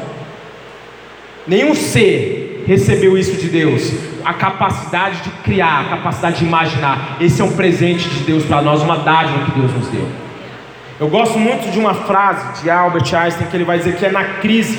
Nenhum 1.46 1.74
ser 1.74 2.64
recebeu 2.66 3.18
isso 3.18 3.36
de 3.36 3.48
Deus. 3.48 3.92
A 4.24 4.32
capacidade 4.32 5.20
de 5.20 5.30
criar, 5.42 5.80
a 5.80 5.84
capacidade 5.96 6.38
de 6.38 6.44
imaginar. 6.46 7.18
Esse 7.20 7.42
é 7.42 7.44
um 7.44 7.52
presente 7.52 8.08
de 8.08 8.20
Deus 8.20 8.44
para 8.44 8.62
nós, 8.62 8.80
uma 8.80 8.96
dádiva 8.96 9.44
que 9.44 9.60
Deus 9.60 9.70
nos 9.74 9.88
deu. 9.88 10.21
Eu 11.00 11.08
gosto 11.08 11.38
muito 11.38 11.70
de 11.70 11.78
uma 11.78 11.94
frase 11.94 12.62
de 12.62 12.70
Albert 12.70 13.14
Einstein 13.14 13.46
que 13.49 13.56
ele 13.56 13.64
vai 13.64 13.78
dizer 13.78 13.96
que 13.96 14.06
é 14.06 14.11
na 14.11 14.25
crise 14.40 14.78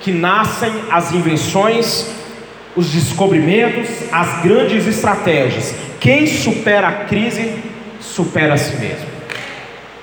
que 0.00 0.12
nascem 0.12 0.70
as 0.90 1.12
invenções, 1.12 2.10
os 2.76 2.90
descobrimentos, 2.90 3.88
as 4.12 4.42
grandes 4.42 4.86
estratégias. 4.86 5.74
Quem 5.98 6.26
supera 6.26 6.88
a 6.88 6.92
crise, 7.04 7.56
supera 8.00 8.54
a 8.54 8.58
si 8.58 8.76
mesmo. 8.76 9.06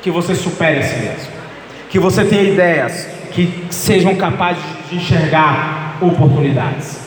Que 0.02 0.10
você 0.10 0.34
supere 0.34 0.80
a 0.80 0.84
si 0.84 0.96
mesmo. 0.96 1.32
Que 1.90 2.00
você 2.00 2.26
tenha 2.26 2.44
ideias 2.44 3.08
que 3.32 3.66
sejam 3.70 4.16
capazes 4.16 4.64
de 4.90 4.96
enxergar 4.96 5.98
oportunidades. 6.02 7.00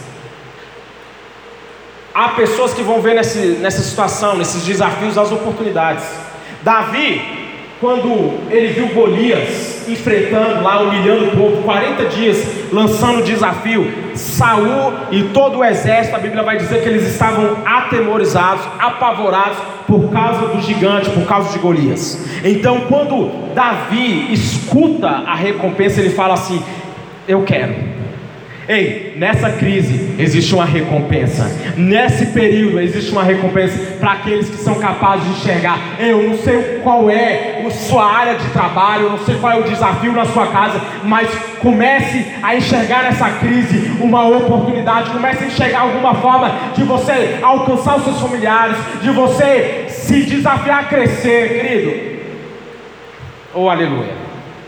Há 2.15 2.29
pessoas 2.29 2.73
que 2.73 2.83
vão 2.83 3.03
ver 3.03 3.17
nesse, 3.17 3.59
nessa 3.61 3.83
situação, 3.83 4.37
nesses 4.37 4.65
desafios, 4.65 5.19
as 5.19 5.33
oportunidades. 5.33 6.05
Davi 6.63 7.34
quando 7.85 8.41
ele 8.51 8.69
viu 8.69 8.89
Golias 8.95 9.87
enfrentando 9.87 10.63
lá, 10.63 10.81
humilhando 10.81 11.27
o 11.27 11.31
povo, 11.33 11.63
40 11.65 12.07
dias 12.07 12.43
lançando 12.73 13.19
o 13.19 13.23
desafio, 13.23 13.93
Saul 14.15 14.95
e 15.13 15.25
todo 15.25 15.59
o 15.59 15.65
exército, 15.65 16.17
a 16.17 16.19
Bíblia 16.19 16.43
vai 16.43 16.57
dizer 16.57 16.83
que 16.83 16.89
eles 16.89 17.07
estavam 17.07 17.59
atemorizados, 17.63 18.65
apavorados 18.79 19.59
por 19.87 20.11
causa 20.11 20.47
do 20.47 20.63
gigante, 20.63 21.11
por 21.11 21.27
causa 21.27 21.53
de 21.53 21.59
Golias. 21.59 22.27
Então, 22.43 22.81
quando 22.89 23.53
Davi 23.55 24.33
escuta 24.33 25.07
a 25.07 25.35
recompensa, 25.35 26.01
ele 26.01 26.09
fala 26.09 26.33
assim: 26.33 26.63
Eu 27.29 27.43
quero. 27.43 27.94
Ei, 28.67 29.13
nessa 29.17 29.51
crise 29.51 30.15
existe 30.19 30.55
uma 30.55 30.65
recompensa. 30.65 31.51
Nesse 31.77 32.27
período 32.27 32.81
existe 32.81 33.13
uma 33.13 33.23
recompensa 33.23 33.79
para 34.01 34.13
aqueles 34.13 34.49
que 34.49 34.57
são 34.57 34.77
capazes 34.77 35.27
de 35.27 35.33
enxergar. 35.33 35.79
Eu 35.99 36.23
não 36.23 36.39
sei 36.39 36.81
qual 36.83 37.11
é 37.11 37.63
a 37.67 37.71
sua 37.71 38.11
área 38.11 38.37
de 38.37 38.49
trabalho, 38.51 39.05
eu 39.05 39.11
não 39.11 39.19
sei 39.19 39.35
qual 39.37 39.53
é 39.53 39.61
o 39.61 39.65
desafio 39.65 40.13
na 40.13 40.25
sua 40.25 40.47
casa, 40.47 40.81
mas 41.05 41.29
comece 41.61 42.25
a 42.43 42.57
enxergar 42.57 43.03
nessa 43.03 43.31
crise 43.33 43.99
uma 44.01 44.27
oportunidade. 44.27 45.11
Comece 45.11 45.45
a 45.45 45.47
enxergar 45.47 45.81
alguma 45.81 46.15
forma 46.15 46.51
de 46.75 46.85
você 46.85 47.39
alcançar 47.43 47.99
os 47.99 48.05
seus 48.05 48.21
familiares, 48.21 48.77
de 49.03 49.11
você 49.11 49.85
se 49.89 50.23
desafiar 50.23 50.81
a 50.81 50.85
crescer, 50.85 51.61
querido. 51.61 52.15
Oh, 53.53 53.69
aleluia. 53.69 54.13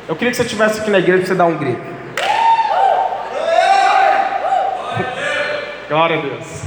Eu 0.07 0.15
queria 0.15 0.31
que 0.31 0.37
você 0.37 0.43
estivesse 0.43 0.81
aqui 0.81 0.91
na 0.91 0.99
igreja 0.99 1.19
para 1.19 1.29
você 1.29 1.35
dar 1.35 1.47
um 1.47 1.57
grito. 1.57 1.96
Glória 5.89 6.19
a 6.19 6.21
Deus. 6.21 6.63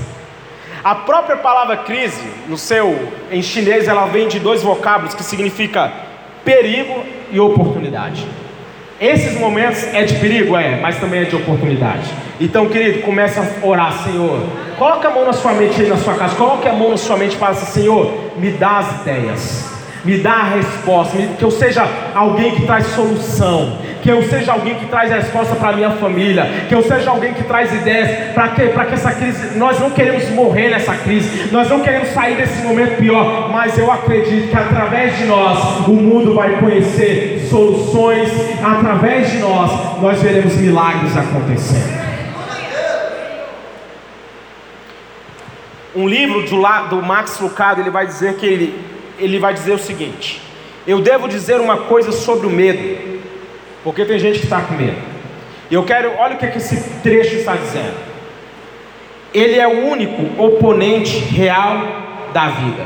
A 0.84 0.95
própria 0.95 1.36
palavra 1.36 1.77
crise, 1.77 2.21
no 2.47 2.58
seu 2.58 3.12
em 3.29 3.41
chinês, 3.41 3.88
ela 3.88 4.05
vem 4.05 4.27
de 4.27 4.39
dois 4.39 4.63
vocábulos 4.63 5.13
que 5.13 5.23
significa 5.23 5.91
perigo 6.45 7.03
e 7.29 7.39
oportunidade. 7.39 8.25
Esses 8.99 9.38
momentos 9.38 9.84
é 9.93 10.03
de 10.03 10.15
perigo, 10.15 10.55
é, 10.58 10.79
mas 10.82 10.97
também 10.97 11.21
é 11.21 11.25
de 11.25 11.36
oportunidade. 11.36 12.10
Então, 12.39 12.67
querido, 12.69 13.01
comece 13.01 13.39
a 13.39 13.65
orar, 13.65 13.93
Senhor. 14.03 14.41
Coloque 14.77 15.05
a 15.05 15.10
mão 15.10 15.25
na 15.25 15.34
sua 15.34 15.53
mente 15.53 15.82
aí 15.82 15.88
na 15.88 15.97
sua 15.97 16.15
casa. 16.15 16.36
Coloque 16.36 16.67
a 16.67 16.73
mão 16.73 16.89
na 16.89 16.97
sua 16.97 17.17
mente 17.17 17.36
e 17.36 17.38
fala 17.38 17.51
assim, 17.51 17.82
Senhor, 17.82 18.13
me 18.38 18.51
dá 18.51 18.79
as 18.79 19.01
ideias 19.01 19.79
me 20.03 20.17
dá 20.17 20.32
a 20.32 20.43
resposta, 20.43 21.17
que 21.38 21.43
eu 21.43 21.51
seja 21.51 21.88
alguém 22.15 22.55
que 22.55 22.65
traz 22.65 22.88
solução, 22.88 23.77
que 24.10 24.13
eu 24.13 24.24
seja 24.24 24.54
alguém 24.54 24.74
que 24.74 24.88
traz 24.88 25.12
resposta 25.12 25.56
para 25.56 25.76
minha 25.76 25.91
família, 25.91 26.65
que 26.67 26.74
eu 26.74 26.82
seja 26.82 27.12
alguém 27.12 27.32
que 27.32 27.43
traz 27.43 27.72
ideias 27.72 28.34
para 28.34 28.48
que, 28.48 28.69
para 28.69 28.86
que 28.86 28.95
essa 28.95 29.12
crise, 29.12 29.56
nós 29.56 29.80
não 29.80 29.91
queremos 29.91 30.28
morrer 30.32 30.69
nessa 30.69 30.95
crise, 30.95 31.52
nós 31.52 31.69
não 31.69 31.82
queremos 31.82 32.10
sair 32.10 32.36
desse 32.36 32.60
momento 32.63 32.98
pior, 32.98 33.52
mas 33.52 33.78
eu 33.78 33.91
acredito 33.91 34.50
que 34.50 34.58
através 34.58 35.15
de 35.15 35.26
nós 35.26 35.88
o 35.88 35.91
mundo 35.91 36.34
vai 36.34 36.60
conhecer 36.60 37.45
soluções, 37.52 38.32
através 38.63 39.30
de 39.30 39.38
nós 39.38 40.02
nós 40.02 40.19
veremos 40.19 40.56
milagres 40.56 41.15
acontecendo. 41.15 42.00
Um 45.95 46.08
livro 46.08 46.41
do, 46.41 46.89
do 46.89 47.04
Max 47.04 47.39
Lucado, 47.39 47.80
ele 47.80 47.91
vai 47.91 48.08
dizer 48.08 48.38
que 48.38 48.45
ele, 48.48 48.84
ele 49.19 49.38
vai 49.38 49.54
dizer 49.54 49.74
o 49.74 49.78
seguinte: 49.78 50.41
Eu 50.88 51.00
devo 51.00 51.28
dizer 51.28 51.62
uma 51.62 51.78
coisa 51.78 52.12
sobre 52.12 52.48
o 52.48 52.50
medo, 52.50 53.09
porque 53.89 54.06
tem 54.06 54.19
gente 54.19 54.38
que 54.38 54.45
está 54.45 54.62
com 54.62 54.75
medo. 54.75 54.97
E 55.67 55.73
eu 55.73 55.84
quero, 55.84 56.12
olha 56.19 56.36
o 56.36 56.38
que, 56.38 56.45
é 56.45 56.49
que 56.49 56.60
esse 56.60 56.80
trecho 57.02 57.38
está 57.38 57.56
dizendo. 57.56 57.95
Ele 59.34 59.58
é 59.58 59.67
o 59.67 59.88
único 59.88 60.39
oponente 60.39 61.17
real 61.17 62.30
da 62.32 62.49
vida. 62.49 62.86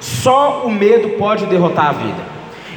Só 0.00 0.62
o 0.64 0.70
medo 0.70 1.10
pode 1.18 1.44
derrotar 1.44 1.88
a 1.88 1.92
vida. 1.92 2.22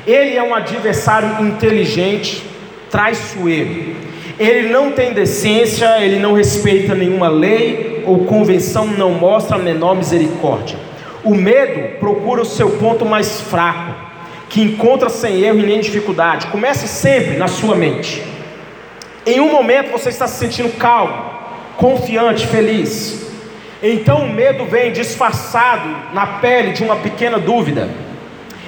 Ele 0.06 0.36
é 0.36 0.44
um 0.44 0.54
adversário 0.54 1.48
inteligente, 1.48 2.44
traiçoeiro. 2.90 3.96
Ele 4.38 4.68
não 4.68 4.92
tem 4.92 5.14
decência, 5.14 6.04
ele 6.04 6.20
não 6.20 6.34
respeita 6.34 6.94
nenhuma 6.94 7.30
lei 7.30 8.04
ou 8.06 8.26
convenção, 8.26 8.86
não 8.86 9.12
mostra 9.12 9.56
a 9.56 9.60
menor 9.60 9.96
misericórdia. 9.96 10.78
O 11.24 11.34
medo 11.34 12.00
procura 12.00 12.42
o 12.42 12.46
seu 12.46 12.72
ponto 12.72 13.06
mais 13.06 13.40
fraco, 13.40 14.11
que 14.52 14.62
encontra 14.62 15.10
sem 15.10 15.42
erro 15.42 15.60
e 15.60 15.66
nem 15.66 15.80
dificuldade. 15.80 16.48
Comece 16.48 16.86
sempre 16.86 17.38
na 17.38 17.48
sua 17.48 17.74
mente. 17.74 18.22
Em 19.26 19.40
um 19.40 19.50
momento 19.50 19.92
você 19.92 20.10
está 20.10 20.28
se 20.28 20.38
sentindo 20.40 20.78
calmo, 20.78 21.14
confiante, 21.78 22.46
feliz. 22.48 23.32
Então 23.82 24.26
o 24.26 24.30
medo 24.30 24.66
vem 24.66 24.92
disfarçado 24.92 25.90
na 26.14 26.28
pele 26.28 26.74
de 26.74 26.84
uma 26.84 26.98
pequena 26.98 27.40
dúvida. 27.40 27.90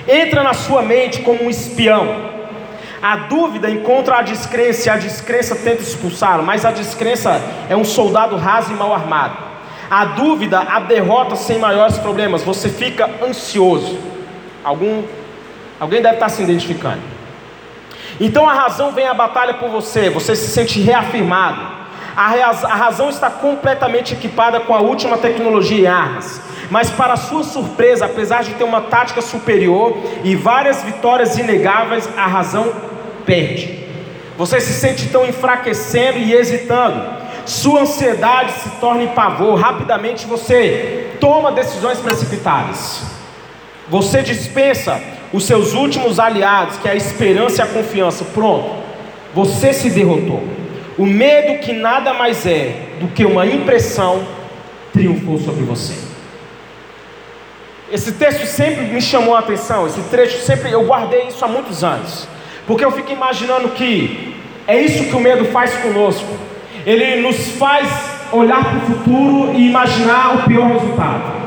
Entra 0.08 0.41
na 0.41 0.54
sua 0.54 0.82
mente 0.82 1.22
como 1.22 1.43
um 1.43 1.50
espião. 1.50 2.32
A 3.02 3.17
dúvida 3.17 3.69
encontra 3.69 4.19
a 4.19 4.22
descrença, 4.22 4.88
e 4.88 4.89
a 4.89 4.96
descrença 4.96 5.54
tenta 5.54 5.82
expulsá-lo, 5.82 6.43
mas 6.43 6.63
a 6.63 6.72
descrença 6.72 7.41
é 7.69 7.76
um 7.76 7.84
soldado 7.84 8.38
raso 8.38 8.72
e 8.72 8.76
mal 8.76 8.93
armado. 8.93 9.36
A 9.91 10.06
dúvida 10.06 10.62
a 10.62 10.80
derrota 10.80 11.36
sem 11.36 11.60
maiores 11.60 11.98
problemas, 11.98 12.41
você 12.41 12.69
fica 12.69 13.10
ansioso. 13.22 14.00
Algum, 14.63 15.04
alguém 15.84 16.02
deve 16.02 16.15
estar 16.15 16.30
se 16.30 16.41
identificando. 16.41 17.02
Então 18.19 18.48
a 18.50 18.54
razão 18.54 18.91
vem 18.91 19.08
à 19.08 19.13
batalha 19.13 19.56
por 19.56 19.69
você, 19.69 20.10
você 20.10 20.36
se 20.36 20.48
sente 20.48 20.80
reafirmado. 20.80 21.84
A, 22.15 22.32
a 22.32 22.76
razão 22.76 23.10
está 23.10 23.30
completamente 23.30 24.13
equipada 24.13 24.60
com 24.60 24.74
a 24.74 24.80
última 24.80 25.17
tecnologia 25.17 25.80
e 25.80 25.88
armas. 25.88 26.41
Mas, 26.69 26.89
para 26.89 27.17
sua 27.17 27.43
surpresa, 27.43 28.06
apesar 28.06 28.43
de 28.43 28.54
ter 28.54 28.63
uma 28.63 28.82
tática 28.82 29.22
superior 29.22 29.98
e 30.24 30.36
várias 30.36 30.82
vitórias 30.84 31.38
inegáveis, 31.38 32.08
a 32.17 32.26
razão 32.26 32.72
perde. 33.26 33.84
Você 34.38 34.60
se 34.62 34.74
sente 34.74 35.10
tão 35.10 35.26
enfraquecendo 35.26 36.17
e 36.17 36.34
hesitando. 36.34 37.24
Sua 37.46 37.82
ansiedade 37.82 38.54
se 38.54 38.69
torna 38.80 39.04
em 39.04 39.08
pavor. 39.08 39.60
Rapidamente 39.60 40.26
você 40.26 41.15
toma 41.19 41.52
decisões 41.52 42.00
precipitadas. 42.00 43.04
Você 43.89 44.24
dispensa 44.24 45.02
os 45.34 45.46
seus 45.46 45.74
últimos 45.74 46.19
aliados, 46.19 46.78
que 46.78 46.88
é 46.88 46.91
a 46.91 46.96
esperança 46.96 47.62
e 47.62 47.63
a 47.63 47.67
confiança. 47.67 48.24
Pronto, 48.24 48.69
você 49.34 49.74
se 49.74 49.89
derrotou. 49.89 50.43
O 50.96 51.08
medo, 51.08 51.60
que 51.60 51.74
nada 51.74 52.13
mais 52.13 52.46
é 52.46 52.89
do 53.00 53.08
que 53.08 53.26
uma 53.26 53.46
impressão, 53.48 54.24
triunfou 54.93 55.39
sobre 55.39 55.63
você. 55.63 55.96
Esse 57.91 58.12
texto 58.13 58.46
sempre 58.46 58.86
me 58.86 59.02
chamou 59.02 59.36
a 59.36 59.39
atenção, 59.39 59.88
esse 59.88 60.02
trecho 60.04 60.39
sempre, 60.39 60.72
eu 60.72 60.86
guardei 60.86 61.28
isso 61.28 61.43
há 61.43 61.48
muitos 61.48 61.84
anos, 61.84 62.28
porque 62.65 62.86
eu 62.86 62.91
fico 62.91 63.12
imaginando 63.12 63.69
que 63.69 64.36
é 64.67 64.80
isso 64.80 65.06
que 65.06 65.15
o 65.15 65.19
medo 65.19 65.46
faz 65.46 65.76
conosco. 65.78 66.28
Ele 66.86 67.22
nos 67.22 67.50
faz 67.54 67.89
olhar 68.32 68.63
para 68.63 68.78
o 68.78 68.82
futuro 68.82 69.54
e 69.54 69.67
imaginar 69.67 70.36
o 70.36 70.43
pior 70.43 70.67
resultado. 70.67 71.43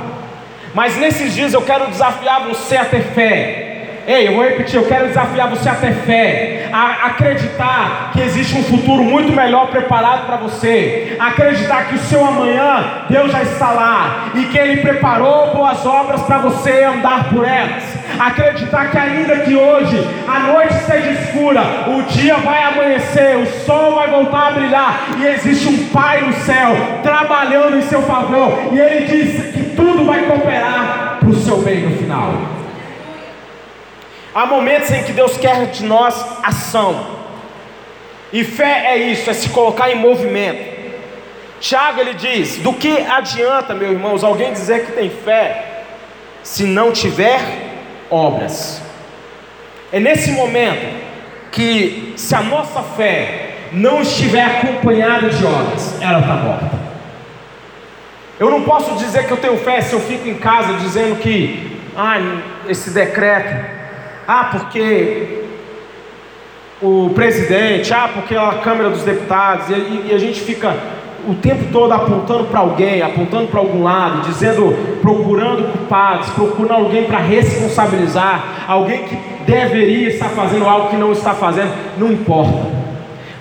Mas 0.75 0.97
nesses 0.97 1.35
dias 1.35 1.53
eu 1.53 1.63
quero 1.63 1.89
desafiar 1.89 2.47
você 2.47 2.77
a 2.77 2.85
ter 2.85 3.03
fé, 3.13 3.66
Ei, 4.07 4.29
eu 4.29 4.35
vou 4.35 4.45
repetir, 4.45 4.77
eu 4.77 4.87
quero 4.87 5.09
desafiar 5.09 5.51
você 5.51 5.69
a 5.69 5.75
ter 5.75 5.93
fé, 5.93 6.69
a 6.73 7.07
acreditar 7.07 8.13
que 8.13 8.21
existe 8.21 8.57
um 8.57 8.63
futuro 8.63 9.03
muito 9.03 9.33
melhor 9.33 9.67
preparado 9.67 10.27
para 10.27 10.37
você, 10.37 11.17
acreditar 11.19 11.89
que 11.89 11.97
o 11.97 11.99
seu 11.99 12.25
amanhã 12.25 12.85
Deus 13.11 13.33
já 13.33 13.43
está 13.43 13.73
lá 13.73 14.31
e 14.37 14.45
que 14.45 14.57
Ele 14.57 14.81
preparou 14.81 15.53
boas 15.53 15.85
obras 15.85 16.23
para 16.23 16.39
você 16.39 16.85
andar 16.85 17.31
por 17.31 17.45
elas. 17.45 17.83
Acreditar 18.17 18.93
que 18.93 18.97
ainda 18.97 19.39
que 19.39 19.57
hoje 19.57 20.09
a 20.29 20.39
noite 20.53 20.75
esteja 20.75 21.11
escura, 21.11 21.63
o 21.89 22.03
dia 22.03 22.37
vai 22.37 22.63
amanhecer, 22.63 23.37
o 23.39 23.47
sol 23.65 23.97
vai 23.97 24.09
voltar 24.09 24.47
a 24.47 24.51
brilhar 24.53 25.01
e 25.19 25.27
existe 25.27 25.67
um 25.67 25.87
Pai 25.89 26.21
no 26.21 26.33
céu 26.33 26.77
trabalhando 27.03 27.77
em 27.77 27.83
seu 27.83 28.03
favor 28.03 28.69
e 28.73 28.79
Ele 28.79 29.07
diz 29.07 29.53
que 29.53 29.63
tudo 29.75 30.05
vai 30.05 30.23
cooperar 30.27 31.17
para 31.19 31.29
o 31.29 31.35
seu 31.35 31.59
bem 31.59 31.81
no 31.81 31.97
final. 31.97 32.66
Há 34.37 34.45
momentos 34.45 34.91
em 34.91 35.03
que 35.03 35.13
Deus 35.13 35.39
quer 35.39 35.65
de 35.69 35.83
nós 35.83 36.15
ação. 36.43 37.07
E 38.31 38.45
fé 38.45 38.83
é 38.89 38.99
isso, 38.99 39.31
é 39.31 39.33
se 39.33 39.49
colocar 39.49 39.91
em 39.91 39.97
movimento. 39.97 40.77
Tiago 41.59 42.01
ele 42.01 42.13
diz: 42.13 42.59
Do 42.59 42.75
que 42.75 42.99
adianta, 42.99 43.73
meus 43.73 43.93
irmãos, 43.93 44.23
alguém 44.23 44.53
dizer 44.53 44.85
que 44.85 44.93
tem 44.93 45.09
fé 45.09 45.85
se 46.43 46.65
não 46.65 46.93
tiver 46.93 47.41
obras? 48.11 48.83
É 49.91 49.99
nesse 49.99 50.31
momento 50.33 50.85
que, 51.51 52.13
se 52.15 52.35
a 52.35 52.43
nossa 52.43 52.83
fé 52.83 53.55
não 53.73 54.03
estiver 54.03 54.45
acompanhada 54.45 55.31
de 55.31 55.47
obras, 55.47 55.99
ela 56.03 56.21
está 56.21 56.35
morta. 56.35 56.79
Eu 58.39 58.51
não 58.51 58.65
posso 58.65 58.97
dizer 58.97 59.27
que 59.27 59.33
eu 59.33 59.39
tenho 59.39 59.57
fé 59.57 59.81
se 59.81 59.95
eu 59.95 60.01
fico 60.01 60.29
em 60.29 60.35
casa 60.35 60.75
dizendo 60.75 61.17
que, 61.23 61.81
ah, 61.97 62.19
esse 62.69 62.91
decreto 62.91 63.76
ah, 64.27 64.49
porque 64.53 65.45
o 66.83 67.11
presidente, 67.15 67.93
ah, 67.93 68.11
porque 68.13 68.35
a 68.35 68.61
Câmara 68.63 68.91
dos 68.91 69.03
Deputados, 69.03 69.69
e, 69.71 70.09
e 70.09 70.15
a 70.15 70.19
gente 70.19 70.41
fica 70.41 70.77
o 71.29 71.35
tempo 71.35 71.65
todo 71.73 71.93
apontando 71.93 72.45
para 72.45 72.61
alguém, 72.61 73.03
apontando 73.03 73.49
para 73.49 73.61
algum 73.61 73.83
lado, 73.83 74.29
dizendo, 74.29 74.77
procurando 75.01 75.73
culpados, 75.73 76.31
procurando 76.31 76.85
alguém 76.85 77.05
para 77.05 77.19
responsabilizar, 77.19 78.65
alguém 78.69 79.05
que 79.05 79.17
deveria 79.45 80.09
estar 80.09 80.29
fazendo 80.29 80.67
algo 80.67 80.91
que 80.91 80.97
não 80.97 81.13
está 81.13 81.35
fazendo, 81.35 81.73
não 81.99 82.13
importa. 82.13 82.67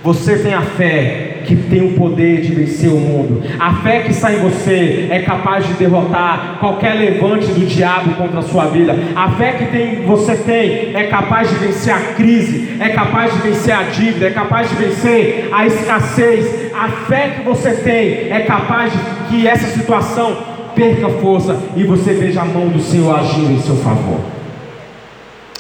Você 0.04 0.40
tem 0.40 0.54
a 0.54 0.62
fé 0.62 1.35
que 1.46 1.56
tem 1.56 1.82
o 1.86 1.94
poder 1.94 2.42
de 2.42 2.54
vencer 2.54 2.90
o 2.90 2.98
mundo. 3.00 3.44
A 3.60 3.76
fé 3.76 4.02
que 4.02 4.12
está 4.12 4.32
em 4.34 4.40
você 4.40 5.08
é 5.10 5.20
capaz 5.20 5.66
de 5.68 5.74
derrotar 5.74 6.58
qualquer 6.60 6.94
levante 6.94 7.48
do 7.48 7.66
diabo 7.66 8.16
contra 8.16 8.40
a 8.40 8.44
sua 8.44 8.66
vida. 8.66 8.96
A 9.16 9.32
fé 9.32 9.54
que 9.54 9.66
tem, 9.66 10.04
você 10.04 10.36
tem 10.36 10.96
é 10.96 11.04
capaz 11.04 11.50
de 11.50 11.56
vencer 11.56 11.94
a 11.94 12.00
crise, 12.14 12.78
é 12.80 12.90
capaz 12.90 13.34
de 13.34 13.40
vencer 13.40 13.74
a 13.74 13.84
dívida, 13.84 14.28
é 14.28 14.32
capaz 14.32 14.70
de 14.70 14.76
vencer 14.76 15.50
a 15.52 15.66
escassez. 15.66 16.74
A 16.74 16.90
fé 16.90 17.36
que 17.36 17.44
você 17.44 17.72
tem 17.72 18.32
é 18.32 18.44
capaz 18.46 18.92
de 18.92 19.00
que 19.30 19.48
essa 19.48 19.68
situação 19.68 20.38
perca 20.76 21.10
força 21.10 21.58
e 21.76 21.84
você 21.84 22.14
veja 22.14 22.42
a 22.42 22.46
mão 22.46 22.68
do 22.68 22.82
Senhor 22.82 23.18
agindo 23.18 23.52
em 23.52 23.62
seu 23.62 23.78
favor. 23.78 24.20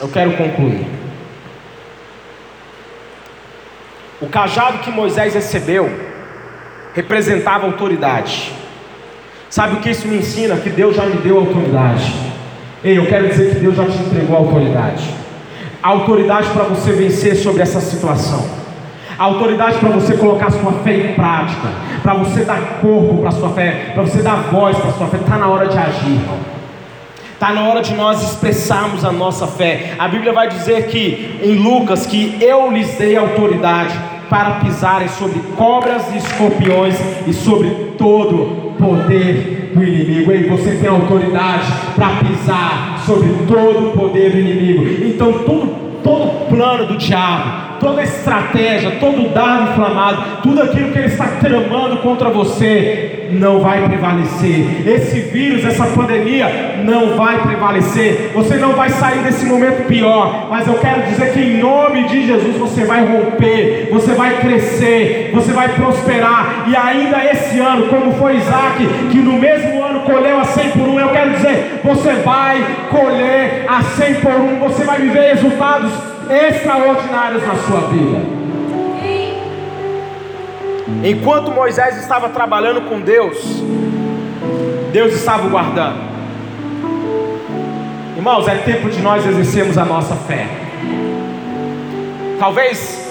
Eu 0.01 0.09
quero 0.09 0.31
concluir. 0.33 0.94
O 4.21 4.27
cajado 4.27 4.79
que 4.79 4.91
Moisés 4.91 5.33
recebeu 5.33 5.91
representava 6.93 7.65
autoridade. 7.65 8.53
Sabe 9.49 9.75
o 9.75 9.79
que 9.79 9.89
isso 9.89 10.07
me 10.07 10.17
ensina? 10.17 10.55
Que 10.55 10.69
Deus 10.69 10.95
já 10.95 11.05
me 11.05 11.17
deu 11.17 11.37
autoridade. 11.37 12.13
Ei, 12.83 12.97
eu 12.97 13.05
quero 13.05 13.27
dizer 13.27 13.53
que 13.53 13.59
Deus 13.59 13.75
já 13.75 13.85
te 13.85 13.97
entregou 13.97 14.37
autoridade. 14.37 15.03
A 15.83 15.89
autoridade 15.89 16.49
para 16.49 16.63
você 16.63 16.93
vencer 16.93 17.35
sobre 17.35 17.61
essa 17.61 17.81
situação. 17.81 18.45
A 19.17 19.23
autoridade 19.23 19.77
para 19.79 19.89
você 19.89 20.15
colocar 20.15 20.49
sua 20.51 20.71
fé 20.83 20.93
em 20.93 21.13
prática. 21.13 21.67
Para 22.01 22.13
você 22.15 22.43
dar 22.43 22.79
corpo 22.81 23.21
para 23.21 23.31
sua 23.31 23.49
fé. 23.49 23.91
Para 23.93 24.03
você 24.03 24.21
dar 24.21 24.35
voz 24.51 24.77
para 24.77 24.91
sua 24.93 25.07
fé. 25.07 25.17
Está 25.17 25.37
na 25.37 25.47
hora 25.47 25.67
de 25.67 25.77
agir, 25.77 26.11
irmão. 26.11 26.54
Está 27.35 27.51
na 27.51 27.67
hora 27.67 27.81
de 27.81 27.93
nós 27.93 28.23
expressarmos 28.23 29.03
a 29.03 29.11
nossa 29.11 29.45
fé. 29.45 29.93
A 29.99 30.07
Bíblia 30.07 30.31
vai 30.31 30.47
dizer 30.47 30.87
que 30.87 31.37
em 31.43 31.55
Lucas 31.55 32.05
que 32.05 32.37
eu 32.41 32.71
lhes 32.71 32.97
dei 32.97 33.17
autoridade 33.17 33.93
para 34.29 34.51
pisarem 34.61 35.09
sobre 35.09 35.39
cobras 35.57 36.01
e 36.13 36.17
escorpiões 36.17 36.95
e 37.27 37.33
sobre 37.33 37.69
todo 37.97 38.73
poder 38.79 39.71
do 39.75 39.83
inimigo. 39.83 40.31
E 40.31 40.43
você 40.43 40.77
tem 40.77 40.89
autoridade 40.89 41.67
para 41.93 42.09
pisar 42.23 43.03
sobre 43.05 43.27
todo 43.45 43.89
o 43.89 43.91
poder 43.91 44.31
do 44.31 44.39
inimigo. 44.39 45.05
Então 45.05 45.33
todo 45.39 45.64
plano 46.75 46.87
do 46.87 46.97
diabo 46.97 47.65
toda 47.79 48.03
estratégia, 48.03 48.97
todo 48.99 49.29
dardo 49.29 49.71
inflamado, 49.71 50.41
tudo 50.41 50.61
aquilo 50.61 50.91
que 50.91 50.97
ele 50.97 51.07
está 51.07 51.27
tramando 51.39 51.97
contra 51.97 52.29
você, 52.29 53.27
não 53.31 53.59
vai 53.59 53.87
prevalecer. 53.87 54.87
Esse 54.87 55.19
vírus, 55.19 55.65
essa 55.65 55.85
pandemia, 55.87 56.81
não 56.83 57.15
vai 57.15 57.39
prevalecer. 57.41 58.31
Você 58.33 58.55
não 58.55 58.73
vai 58.73 58.89
sair 58.89 59.19
desse 59.19 59.45
momento 59.45 59.87
pior, 59.87 60.47
mas 60.49 60.67
eu 60.67 60.75
quero 60.75 61.03
dizer 61.03 61.33
que 61.33 61.39
em 61.39 61.57
nome 61.57 62.07
de 62.07 62.25
Jesus 62.25 62.57
você 62.57 62.85
vai 62.85 63.05
romper, 63.05 63.89
você 63.91 64.13
vai 64.13 64.37
crescer, 64.39 65.31
você 65.33 65.51
vai 65.51 65.69
prosperar. 65.69 66.65
E 66.67 66.75
ainda 66.75 67.23
esse 67.25 67.59
ano, 67.59 67.87
como 67.87 68.13
foi 68.13 68.37
Isaac, 68.37 68.85
que 69.11 69.17
no 69.17 69.33
mesmo 69.33 69.83
ano 69.83 70.01
colheu 70.01 70.39
a 70.39 70.45
100 70.45 70.69
por 70.71 70.87
um, 70.87 70.99
eu 70.99 71.09
quero 71.09 71.31
dizer, 71.31 71.81
você 71.83 72.13
vai 72.13 72.63
colher 72.89 73.65
a 73.67 73.81
100 73.81 74.15
por 74.15 74.31
um, 74.31 74.59
você 74.59 74.83
vai 74.83 74.99
viver 74.99 75.33
resultados 75.33 76.14
extraordinários 76.29 77.45
na 77.45 77.55
sua 77.55 77.81
vida. 77.89 78.35
Enquanto 81.03 81.51
Moisés 81.51 81.97
estava 81.97 82.29
trabalhando 82.29 82.81
com 82.81 82.99
Deus, 82.99 83.37
Deus 84.91 85.13
estava 85.13 85.47
guardando. 85.47 85.97
Irmãos, 88.15 88.47
é 88.47 88.55
tempo 88.55 88.89
de 88.89 89.01
nós 89.01 89.25
exercermos 89.25 89.77
a 89.77 89.85
nossa 89.85 90.15
fé. 90.15 90.47
Talvez 92.39 93.05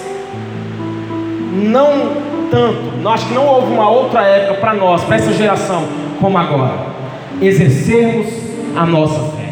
não 1.53 2.25
tanto, 2.51 3.07
acho 3.09 3.27
que 3.27 3.33
não 3.33 3.45
houve 3.45 3.73
uma 3.73 3.89
outra 3.89 4.23
época 4.23 4.59
para 4.59 4.73
nós, 4.73 5.03
para 5.03 5.15
essa 5.15 5.31
geração, 5.33 5.87
como 6.19 6.37
agora. 6.37 6.87
Exercermos 7.41 8.27
a 8.75 8.85
nossa 8.85 9.19
fé. 9.35 9.45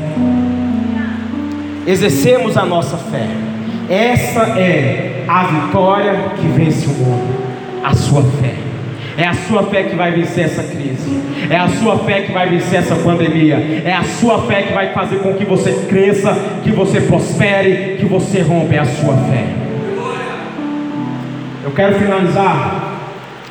Exercermos 1.86 2.58
a 2.58 2.65
nossa 2.65 2.97
fé. 2.97 3.28
Essa 3.93 4.60
é 4.60 5.23
a 5.27 5.43
vitória 5.43 6.32
que 6.36 6.47
vence 6.47 6.88
o 6.88 6.93
mundo, 6.93 7.32
a 7.84 7.93
sua 7.93 8.23
fé. 8.23 8.56
É 9.15 9.27
a 9.27 9.36
sua 9.36 9.62
fé 9.67 9.84
que 9.84 9.95
vai 9.95 10.12
vencer 10.12 10.45
essa 10.45 10.63
crise. 10.63 11.21
É 11.47 11.56
a 11.56 11.67
sua 11.69 11.99
fé 11.99 12.21
que 12.21 12.32
vai 12.32 12.49
vencer 12.49 12.79
essa 12.79 12.95
pandemia. 12.95 13.84
É 13.86 13.93
a 13.93 14.01
sua 14.01 14.47
fé 14.47 14.63
que 14.63 14.73
vai 14.73 14.91
fazer 14.93 15.17
com 15.17 15.36
que 15.36 15.45
você 15.45 15.73
cresça, 15.88 16.36
que 16.63 16.71
você 16.71 17.01
prospere, 17.01 17.97
que 17.99 18.06
você 18.06 18.41
rompa. 18.41 18.73
É 18.73 18.79
a 18.79 18.86
sua 18.86 19.15
fé. 19.15 19.45
Eu 21.63 21.69
quero 21.69 21.93
finalizar 21.93 22.97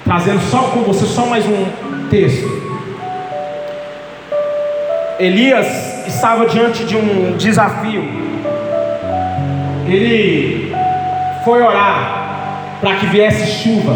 trazendo 0.05 0.41
só 0.51 0.59
com 0.71 0.81
você 0.81 1.07
só 1.07 1.25
mais 1.25 1.47
um 1.47 1.67
texto. 2.11 2.51
Elias 5.21 6.09
estava 6.09 6.47
diante 6.47 6.85
de 6.85 6.97
um 6.97 7.37
desafio. 7.39 8.32
Ele 9.93 10.75
foi 11.45 11.61
orar 11.61 12.79
para 12.81 12.95
que 12.97 13.07
viesse 13.07 13.63
chuva. 13.63 13.95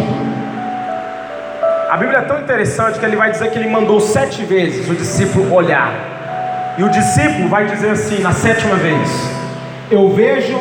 A 1.91 1.97
Bíblia 1.97 2.19
é 2.19 2.23
tão 2.23 2.39
interessante 2.39 2.99
que 2.99 3.05
ele 3.07 3.17
vai 3.17 3.31
dizer 3.31 3.51
que 3.51 3.59
ele 3.59 3.71
mandou 3.71 3.99
sete 3.99 4.45
vezes 4.45 4.91
o 4.91 4.95
discípulo 4.95 5.55
olhar. 5.55 6.75
E 6.77 6.85
o 6.85 6.91
discípulo 6.91 7.49
vai 7.49 7.65
dizer 7.65 7.91
assim 7.91 8.21
na 8.21 8.33
sétima 8.33 8.75
vez: 8.75 9.31
Eu 9.91 10.11
vejo 10.11 10.61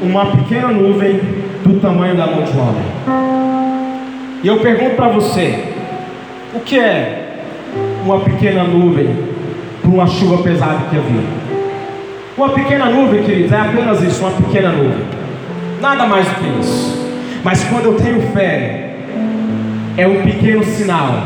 uma 0.00 0.26
pequena 0.26 0.68
nuvem 0.68 1.20
do 1.64 1.80
tamanho 1.80 2.16
da 2.16 2.26
mão 2.26 2.44
de 2.44 2.52
um 2.52 2.60
homem. 2.60 2.84
E 4.44 4.46
eu 4.46 4.60
pergunto 4.60 4.94
para 4.94 5.08
você: 5.08 5.74
o 6.54 6.60
que 6.60 6.78
é 6.78 7.40
uma 8.04 8.20
pequena 8.20 8.62
nuvem 8.62 9.16
para 9.82 9.90
uma 9.90 10.06
chuva 10.06 10.40
pesada 10.40 10.84
que 10.88 10.96
havia? 10.96 11.37
Uma 12.38 12.50
pequena 12.50 12.84
nuvem, 12.86 13.24
queridos, 13.24 13.50
é 13.50 13.60
apenas 13.60 14.00
isso, 14.00 14.24
uma 14.24 14.30
pequena 14.30 14.70
nuvem. 14.70 15.04
Nada 15.80 16.06
mais 16.06 16.24
do 16.24 16.34
que 16.36 16.60
isso. 16.60 16.96
Mas 17.42 17.64
quando 17.64 17.86
eu 17.86 17.94
tenho 17.94 18.22
fé, 18.28 18.94
é 19.96 20.06
um 20.06 20.22
pequeno 20.22 20.62
sinal, 20.62 21.16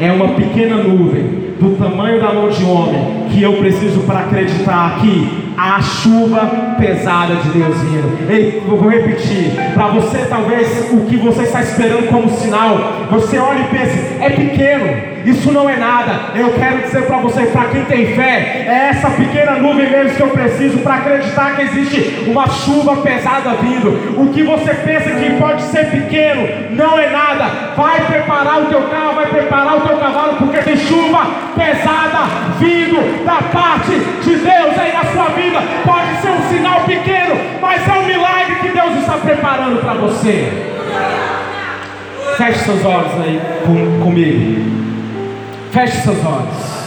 é 0.00 0.10
uma 0.10 0.28
pequena 0.28 0.76
nuvem 0.76 1.52
do 1.60 1.76
tamanho 1.76 2.18
da 2.18 2.32
mão 2.32 2.48
de 2.48 2.64
homem 2.64 3.26
que 3.30 3.42
eu 3.42 3.52
preciso 3.58 4.00
para 4.06 4.20
acreditar 4.20 5.00
que 5.02 5.52
a 5.54 5.82
chuva 5.82 6.76
pesada 6.78 7.34
de 7.34 7.50
Deus 7.50 7.76
vindo. 7.82 8.30
Ei, 8.30 8.62
eu 8.66 8.78
vou 8.78 8.88
repetir. 8.88 9.50
Para 9.74 9.88
você, 9.88 10.24
talvez 10.30 10.90
o 10.90 11.00
que 11.00 11.18
você 11.18 11.42
está 11.42 11.60
esperando 11.60 12.08
como 12.08 12.30
sinal, 12.30 12.78
você 13.10 13.36
olha 13.36 13.60
e 13.60 13.64
pensa, 13.64 13.98
é 14.18 14.30
pequeno. 14.30 15.13
Isso 15.24 15.50
não 15.50 15.68
é 15.68 15.76
nada. 15.76 16.32
Eu 16.34 16.52
quero 16.52 16.82
dizer 16.82 17.06
para 17.06 17.16
você, 17.18 17.46
para 17.46 17.68
quem 17.68 17.84
tem 17.86 18.14
fé, 18.14 18.66
é 18.68 18.88
essa 18.90 19.08
pequena 19.10 19.52
nuvem 19.52 19.90
mesmo 19.90 20.16
que 20.16 20.22
eu 20.22 20.28
preciso 20.28 20.78
para 20.78 20.96
acreditar 20.96 21.56
que 21.56 21.62
existe 21.62 22.24
uma 22.26 22.46
chuva 22.48 22.96
pesada 22.98 23.54
vindo. 23.54 24.20
O 24.20 24.32
que 24.32 24.42
você 24.42 24.74
pensa 24.74 25.10
que 25.10 25.30
pode 25.38 25.62
ser 25.62 25.90
pequeno, 25.90 26.76
não 26.76 26.98
é 26.98 27.08
nada. 27.08 27.74
Vai 27.74 28.00
preparar 28.02 28.62
o 28.62 28.66
teu 28.66 28.82
carro, 28.82 29.14
vai 29.14 29.26
preparar 29.26 29.78
o 29.78 29.80
teu 29.80 29.96
cavalo, 29.96 30.36
porque 30.36 30.58
tem 30.58 30.76
chuva 30.76 31.26
pesada 31.56 32.28
vindo 32.58 33.24
da 33.24 33.36
parte 33.36 33.92
de 34.22 34.36
Deus 34.36 34.78
aí 34.78 34.92
na 34.92 35.04
sua 35.04 35.30
vida. 35.30 35.58
Pode 35.84 36.20
ser 36.20 36.30
um 36.30 36.42
sinal 36.48 36.80
pequeno, 36.82 37.34
mas 37.62 37.88
é 37.88 37.92
um 37.92 38.06
milagre 38.06 38.56
que 38.56 38.68
Deus 38.68 38.96
está 38.98 39.14
preparando 39.14 39.80
para 39.80 39.94
você. 39.94 40.52
Feche 42.36 42.58
seus 42.60 42.84
olhos 42.84 43.12
aí 43.22 43.40
com, 43.64 44.04
comigo. 44.04 44.93
Feche 45.74 46.02
seus 46.02 46.24
olhos. 46.24 46.84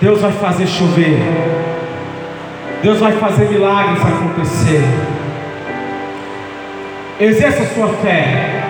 Deus 0.00 0.20
vai 0.20 0.30
fazer 0.30 0.64
chover. 0.68 1.18
Deus 2.84 3.00
vai 3.00 3.10
fazer 3.14 3.48
milagres 3.48 4.00
acontecer. 4.00 4.84
Exerça 7.18 7.64
a 7.64 7.66
sua 7.66 7.88
fé. 7.94 8.62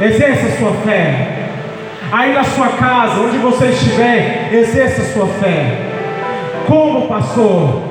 Exerça 0.00 0.46
a 0.46 0.58
sua 0.58 0.72
fé. 0.82 1.50
Aí 2.10 2.32
na 2.32 2.44
sua 2.44 2.68
casa, 2.68 3.20
onde 3.20 3.36
você 3.36 3.66
estiver, 3.66 4.48
exerça 4.54 5.02
a 5.02 5.12
sua 5.12 5.26
fé. 5.26 5.78
Como 6.66 7.06
pastor, 7.06 7.82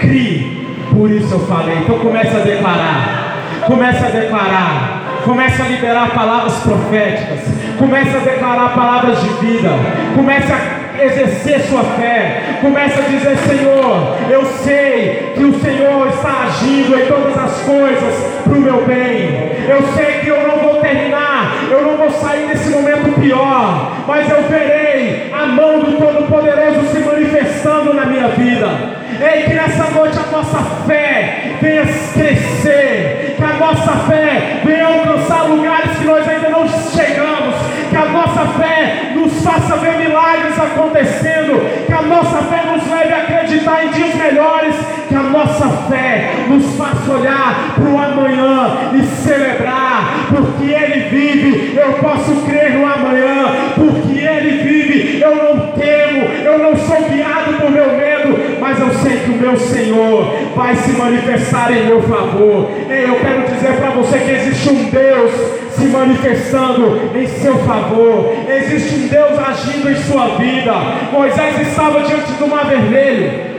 crie. 0.00 0.66
Por 0.90 1.08
isso 1.12 1.32
eu 1.32 1.46
falei. 1.46 1.76
Então 1.76 2.00
comece 2.00 2.36
a 2.36 2.40
declarar. 2.40 3.23
Comece 3.66 4.04
a 4.04 4.08
declarar. 4.10 5.20
Comece 5.24 5.62
a 5.62 5.64
liberar 5.66 6.10
palavras 6.10 6.54
proféticas. 6.58 7.40
Comece 7.78 8.16
a 8.16 8.20
declarar 8.20 8.74
palavras 8.74 9.20
de 9.22 9.28
vida. 9.46 9.70
Comece 10.14 10.52
a 10.52 11.02
exercer 11.02 11.60
sua 11.62 11.82
fé. 11.82 12.58
Comece 12.60 13.00
a 13.00 13.04
dizer: 13.04 13.36
Senhor, 13.38 14.16
eu 14.30 14.44
sei 14.44 15.32
que 15.34 15.44
o 15.44 15.58
Senhor 15.60 16.08
está 16.08 16.44
agindo 16.44 16.94
em 16.94 17.06
todas 17.06 17.36
as 17.38 17.60
coisas 17.62 18.14
para 18.44 18.52
o 18.52 18.60
meu 18.60 18.84
bem. 18.84 19.54
Eu 19.66 19.82
sei 19.94 20.20
que 20.20 20.28
eu 20.28 20.46
não 20.46 20.58
vou 20.58 20.80
terminar, 20.82 21.54
eu 21.70 21.82
não 21.82 21.96
vou 21.96 22.10
sair 22.10 22.46
desse 22.48 22.68
momento 22.68 23.18
pior, 23.18 23.92
mas 24.06 24.30
eu 24.30 24.42
verei 24.42 25.32
a 25.32 25.46
mão 25.46 25.80
do 25.80 25.96
Todo-Poderoso 25.96 26.86
se 26.92 26.98
manifestando 27.00 27.94
na 27.94 28.04
minha 28.04 28.28
vida. 28.28 29.03
Ei, 29.20 29.44
que 29.44 29.54
nessa 29.54 29.90
noite 29.90 30.18
a 30.18 30.36
nossa 30.36 30.58
fé. 30.86 31.56
Venha 31.60 31.84
crescer, 31.84 33.34
que 33.36 33.42
a 33.42 33.52
nossa 33.54 33.92
fé 34.06 34.60
venha 34.64 34.86
alcançar 34.86 35.44
lugares 35.44 35.96
que 35.98 36.04
nós 36.04 36.28
ainda 36.28 36.48
não 36.48 36.68
chegamos, 36.68 37.54
que 37.90 37.96
a 37.96 38.04
nossa 38.06 38.46
fé 38.58 39.12
nos 39.14 39.42
faça 39.42 39.76
ver 39.76 39.98
milagres 39.98 40.58
acontecendo, 40.58 41.86
que 41.86 41.92
a 41.92 42.02
nossa 42.02 42.42
fé 42.42 42.62
nos 42.70 42.88
leve 42.90 43.12
a 43.12 43.18
acreditar 43.18 43.84
em 43.84 43.90
dias 43.90 44.14
melhores, 44.14 44.74
que 45.08 45.14
a 45.14 45.22
nossa 45.22 45.68
fé 45.88 46.30
nos 46.48 46.76
faça 46.76 47.12
olhar 47.12 47.74
para 47.74 47.84
o 47.84 47.98
amanhã 47.98 48.90
e 48.94 49.02
celebrar, 49.22 50.26
porque 50.28 50.72
Ele 50.72 51.08
vive, 51.08 51.76
eu 51.76 51.94
posso 51.94 52.32
crer 52.46 52.72
no 52.72 52.86
amanhã, 52.86 53.46
porque 53.74 54.18
Ele 54.18 54.62
vive, 54.62 55.20
eu 55.20 55.34
não 55.34 55.72
temo, 55.72 56.28
eu 56.44 56.58
não 56.58 56.76
sou 56.76 57.08
guiado 57.08 57.54
por 57.54 57.70
meu 57.70 57.96
medo, 57.96 58.60
mas 58.60 58.78
eu 58.78 58.90
sei 59.02 59.20
que 59.20 59.30
o 59.30 59.36
meu 59.36 59.56
Senhor 59.56 60.34
vai 60.54 60.76
se 60.76 60.92
manifestar 60.92 61.72
em 61.72 61.86
meu 61.86 62.02
favor. 62.02 62.70
Ei, 62.88 63.04
eu 63.04 63.18
quero 63.20 63.42
dizer 63.42 63.76
para 63.76 63.90
você 63.90 64.18
que 64.18 64.30
existe 64.30 64.68
um 64.68 64.84
Deus 64.90 65.30
se 65.74 65.86
manifestando 65.86 67.00
em 67.14 67.26
seu 67.26 67.58
favor, 67.60 68.32
existe 68.48 68.94
um 68.94 69.08
Deus 69.08 69.38
agindo 69.38 69.90
em 69.90 69.96
sua 69.96 70.36
vida. 70.36 70.72
Moisés 71.12 71.68
estava 71.68 72.02
diante 72.02 72.32
do 72.32 72.46
mar 72.46 72.66
vermelho. 72.66 73.54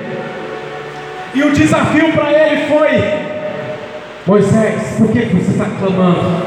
E 1.34 1.44
o 1.44 1.52
desafio 1.52 2.14
para 2.14 2.32
ele 2.32 2.68
foi: 2.68 3.04
Moisés, 4.26 4.96
por 4.98 5.12
que 5.12 5.26
você 5.26 5.52
está 5.52 5.66
clamando? 5.78 6.46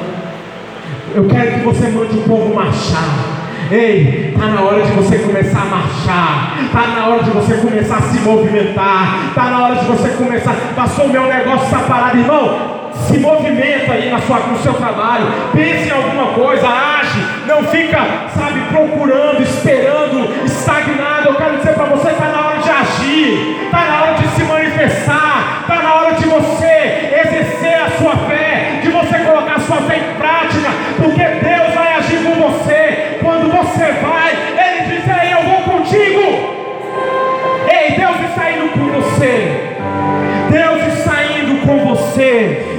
Eu 1.14 1.26
quero 1.26 1.52
que 1.52 1.60
você 1.60 1.88
mande 1.88 2.16
o 2.16 2.22
povo 2.22 2.54
marchar. 2.54 3.27
Ei, 3.70 4.32
está 4.34 4.46
na 4.46 4.62
hora 4.62 4.82
de 4.82 4.92
você 4.92 5.18
começar 5.18 5.60
a 5.60 5.64
marchar, 5.66 6.58
está 6.64 6.86
na 6.86 7.06
hora 7.06 7.22
de 7.22 7.30
você 7.30 7.54
começar 7.58 7.98
a 7.98 8.00
se 8.00 8.18
movimentar, 8.20 9.26
está 9.28 9.42
na 9.44 9.62
hora 9.62 9.74
de 9.74 9.84
você 9.84 10.08
começar. 10.10 10.54
Passou 10.74 11.04
o 11.04 11.08
meu 11.10 11.26
negócio, 11.26 11.66
está 11.66 11.80
parado, 11.80 12.18
irmão. 12.18 12.78
Se 12.94 13.18
movimenta 13.18 13.92
aí 13.92 14.10
na 14.10 14.20
sua, 14.20 14.38
no 14.38 14.58
seu 14.58 14.72
trabalho, 14.72 15.26
pense 15.52 15.86
em 15.86 15.90
alguma 15.90 16.32
coisa, 16.32 16.66
age, 16.66 17.22
não 17.46 17.62
fica, 17.64 17.98
sabe, 18.34 18.58
procurando, 18.70 19.42
esperando, 19.42 20.46
estagnado. 20.46 21.28
Eu 21.28 21.34
quero 21.34 21.58
dizer 21.58 21.74
para 21.74 21.84
você: 21.84 22.08
está 22.08 22.24
na 22.24 22.46
hora 22.46 22.58
de 22.58 22.70
agir, 22.70 23.64
está 23.66 23.84
na 23.84 24.02
hora 24.02 24.14
de 24.14 24.28
se 24.28 24.44
manifestar, 24.44 25.58
está 25.60 25.82
na 25.82 25.94
hora 25.94 26.14
de 26.14 26.26
você 26.26 26.67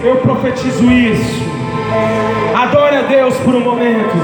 Eu 0.04 0.18
profetizo 0.18 0.92
isso. 0.92 1.44
Adore 2.56 2.96
a 2.96 3.02
Deus 3.04 3.36
por 3.38 3.56
um 3.56 3.60
momento. 3.60 4.16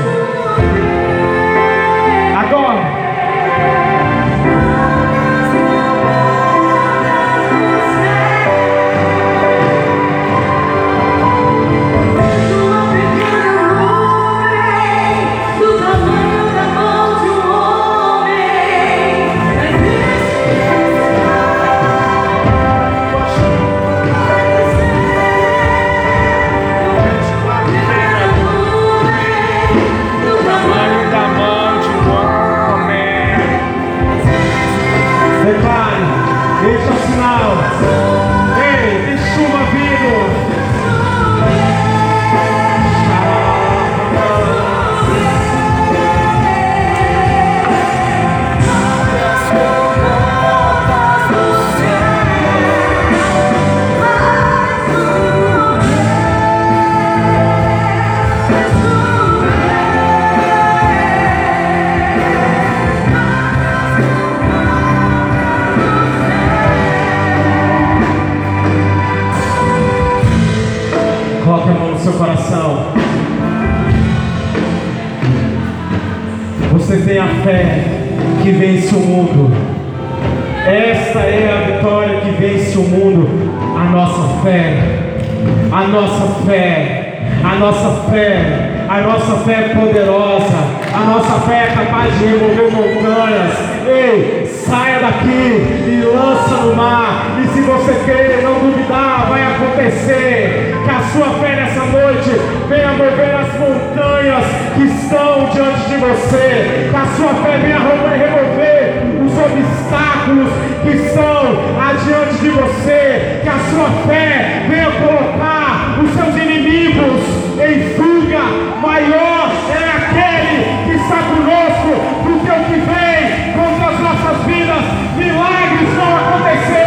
A 85.76 85.88
nossa 85.88 86.46
fé. 86.46 87.20
A 87.44 87.56
nossa 87.56 88.10
fé. 88.10 88.86
A 88.88 89.02
nossa 89.02 89.44
fé 89.44 89.52
é 89.52 89.76
poderosa. 89.76 90.56
A 90.94 91.00
nossa 91.00 91.42
fé 91.42 91.66
é 91.66 91.76
capaz 91.76 92.18
de 92.18 92.28
remover 92.28 92.72
montanhas. 92.72 93.52
Ei, 93.86 94.48
saia 94.48 95.00
daqui 95.02 95.28
e 95.28 96.02
lança 96.16 96.64
no 96.64 96.76
mar. 96.78 97.26
E 97.44 97.48
se 97.50 97.60
você 97.60 97.94
quer 98.06 98.42
não 98.42 98.54
duvidar, 98.54 99.28
vai 99.28 99.44
acontecer. 99.44 100.78
Que 100.82 100.90
a 100.90 101.02
sua 101.12 101.40
fé 101.42 101.56
nessa 101.58 101.84
noite 101.92 102.30
venha 102.70 102.92
mover 102.94 103.36
as 103.36 103.54
montanhas 103.60 104.46
que 104.76 104.84
estão 104.84 105.50
diante 105.52 105.90
de 105.90 105.98
você. 105.98 106.90
Que 106.90 106.96
a 106.96 107.06
sua 107.18 107.34
fé 107.44 107.58
venha 107.58 107.80
remover 107.80 109.04
os 109.26 109.34
obstáculos 109.38 110.54
que 110.84 110.90
estão 110.92 111.42
adiante 111.78 112.36
de 112.40 112.50
você. 112.50 113.42
Que 113.44 113.50
a 113.50 113.60
sua 113.70 113.90
fé 114.08 114.64
venha 114.70 114.92
colocar 114.92 115.65
os 116.04 116.14
seus 116.14 116.36
inimigos 116.36 117.22
em 117.60 117.96
fuga. 117.96 118.42
Maior 118.82 119.52
é 119.70 119.84
aquele 119.98 120.86
que 120.86 120.96
está 121.02 121.18
conosco 121.24 121.92
do 122.24 122.40
que 122.44 122.52
o 122.52 122.64
que 122.66 122.80
vem 122.80 123.54
contra 123.54 123.90
as 123.92 124.00
nossas 124.00 124.46
vidas. 124.46 124.84
Milagres 125.18 125.90
vão 125.96 126.18
acontecer. 126.18 126.85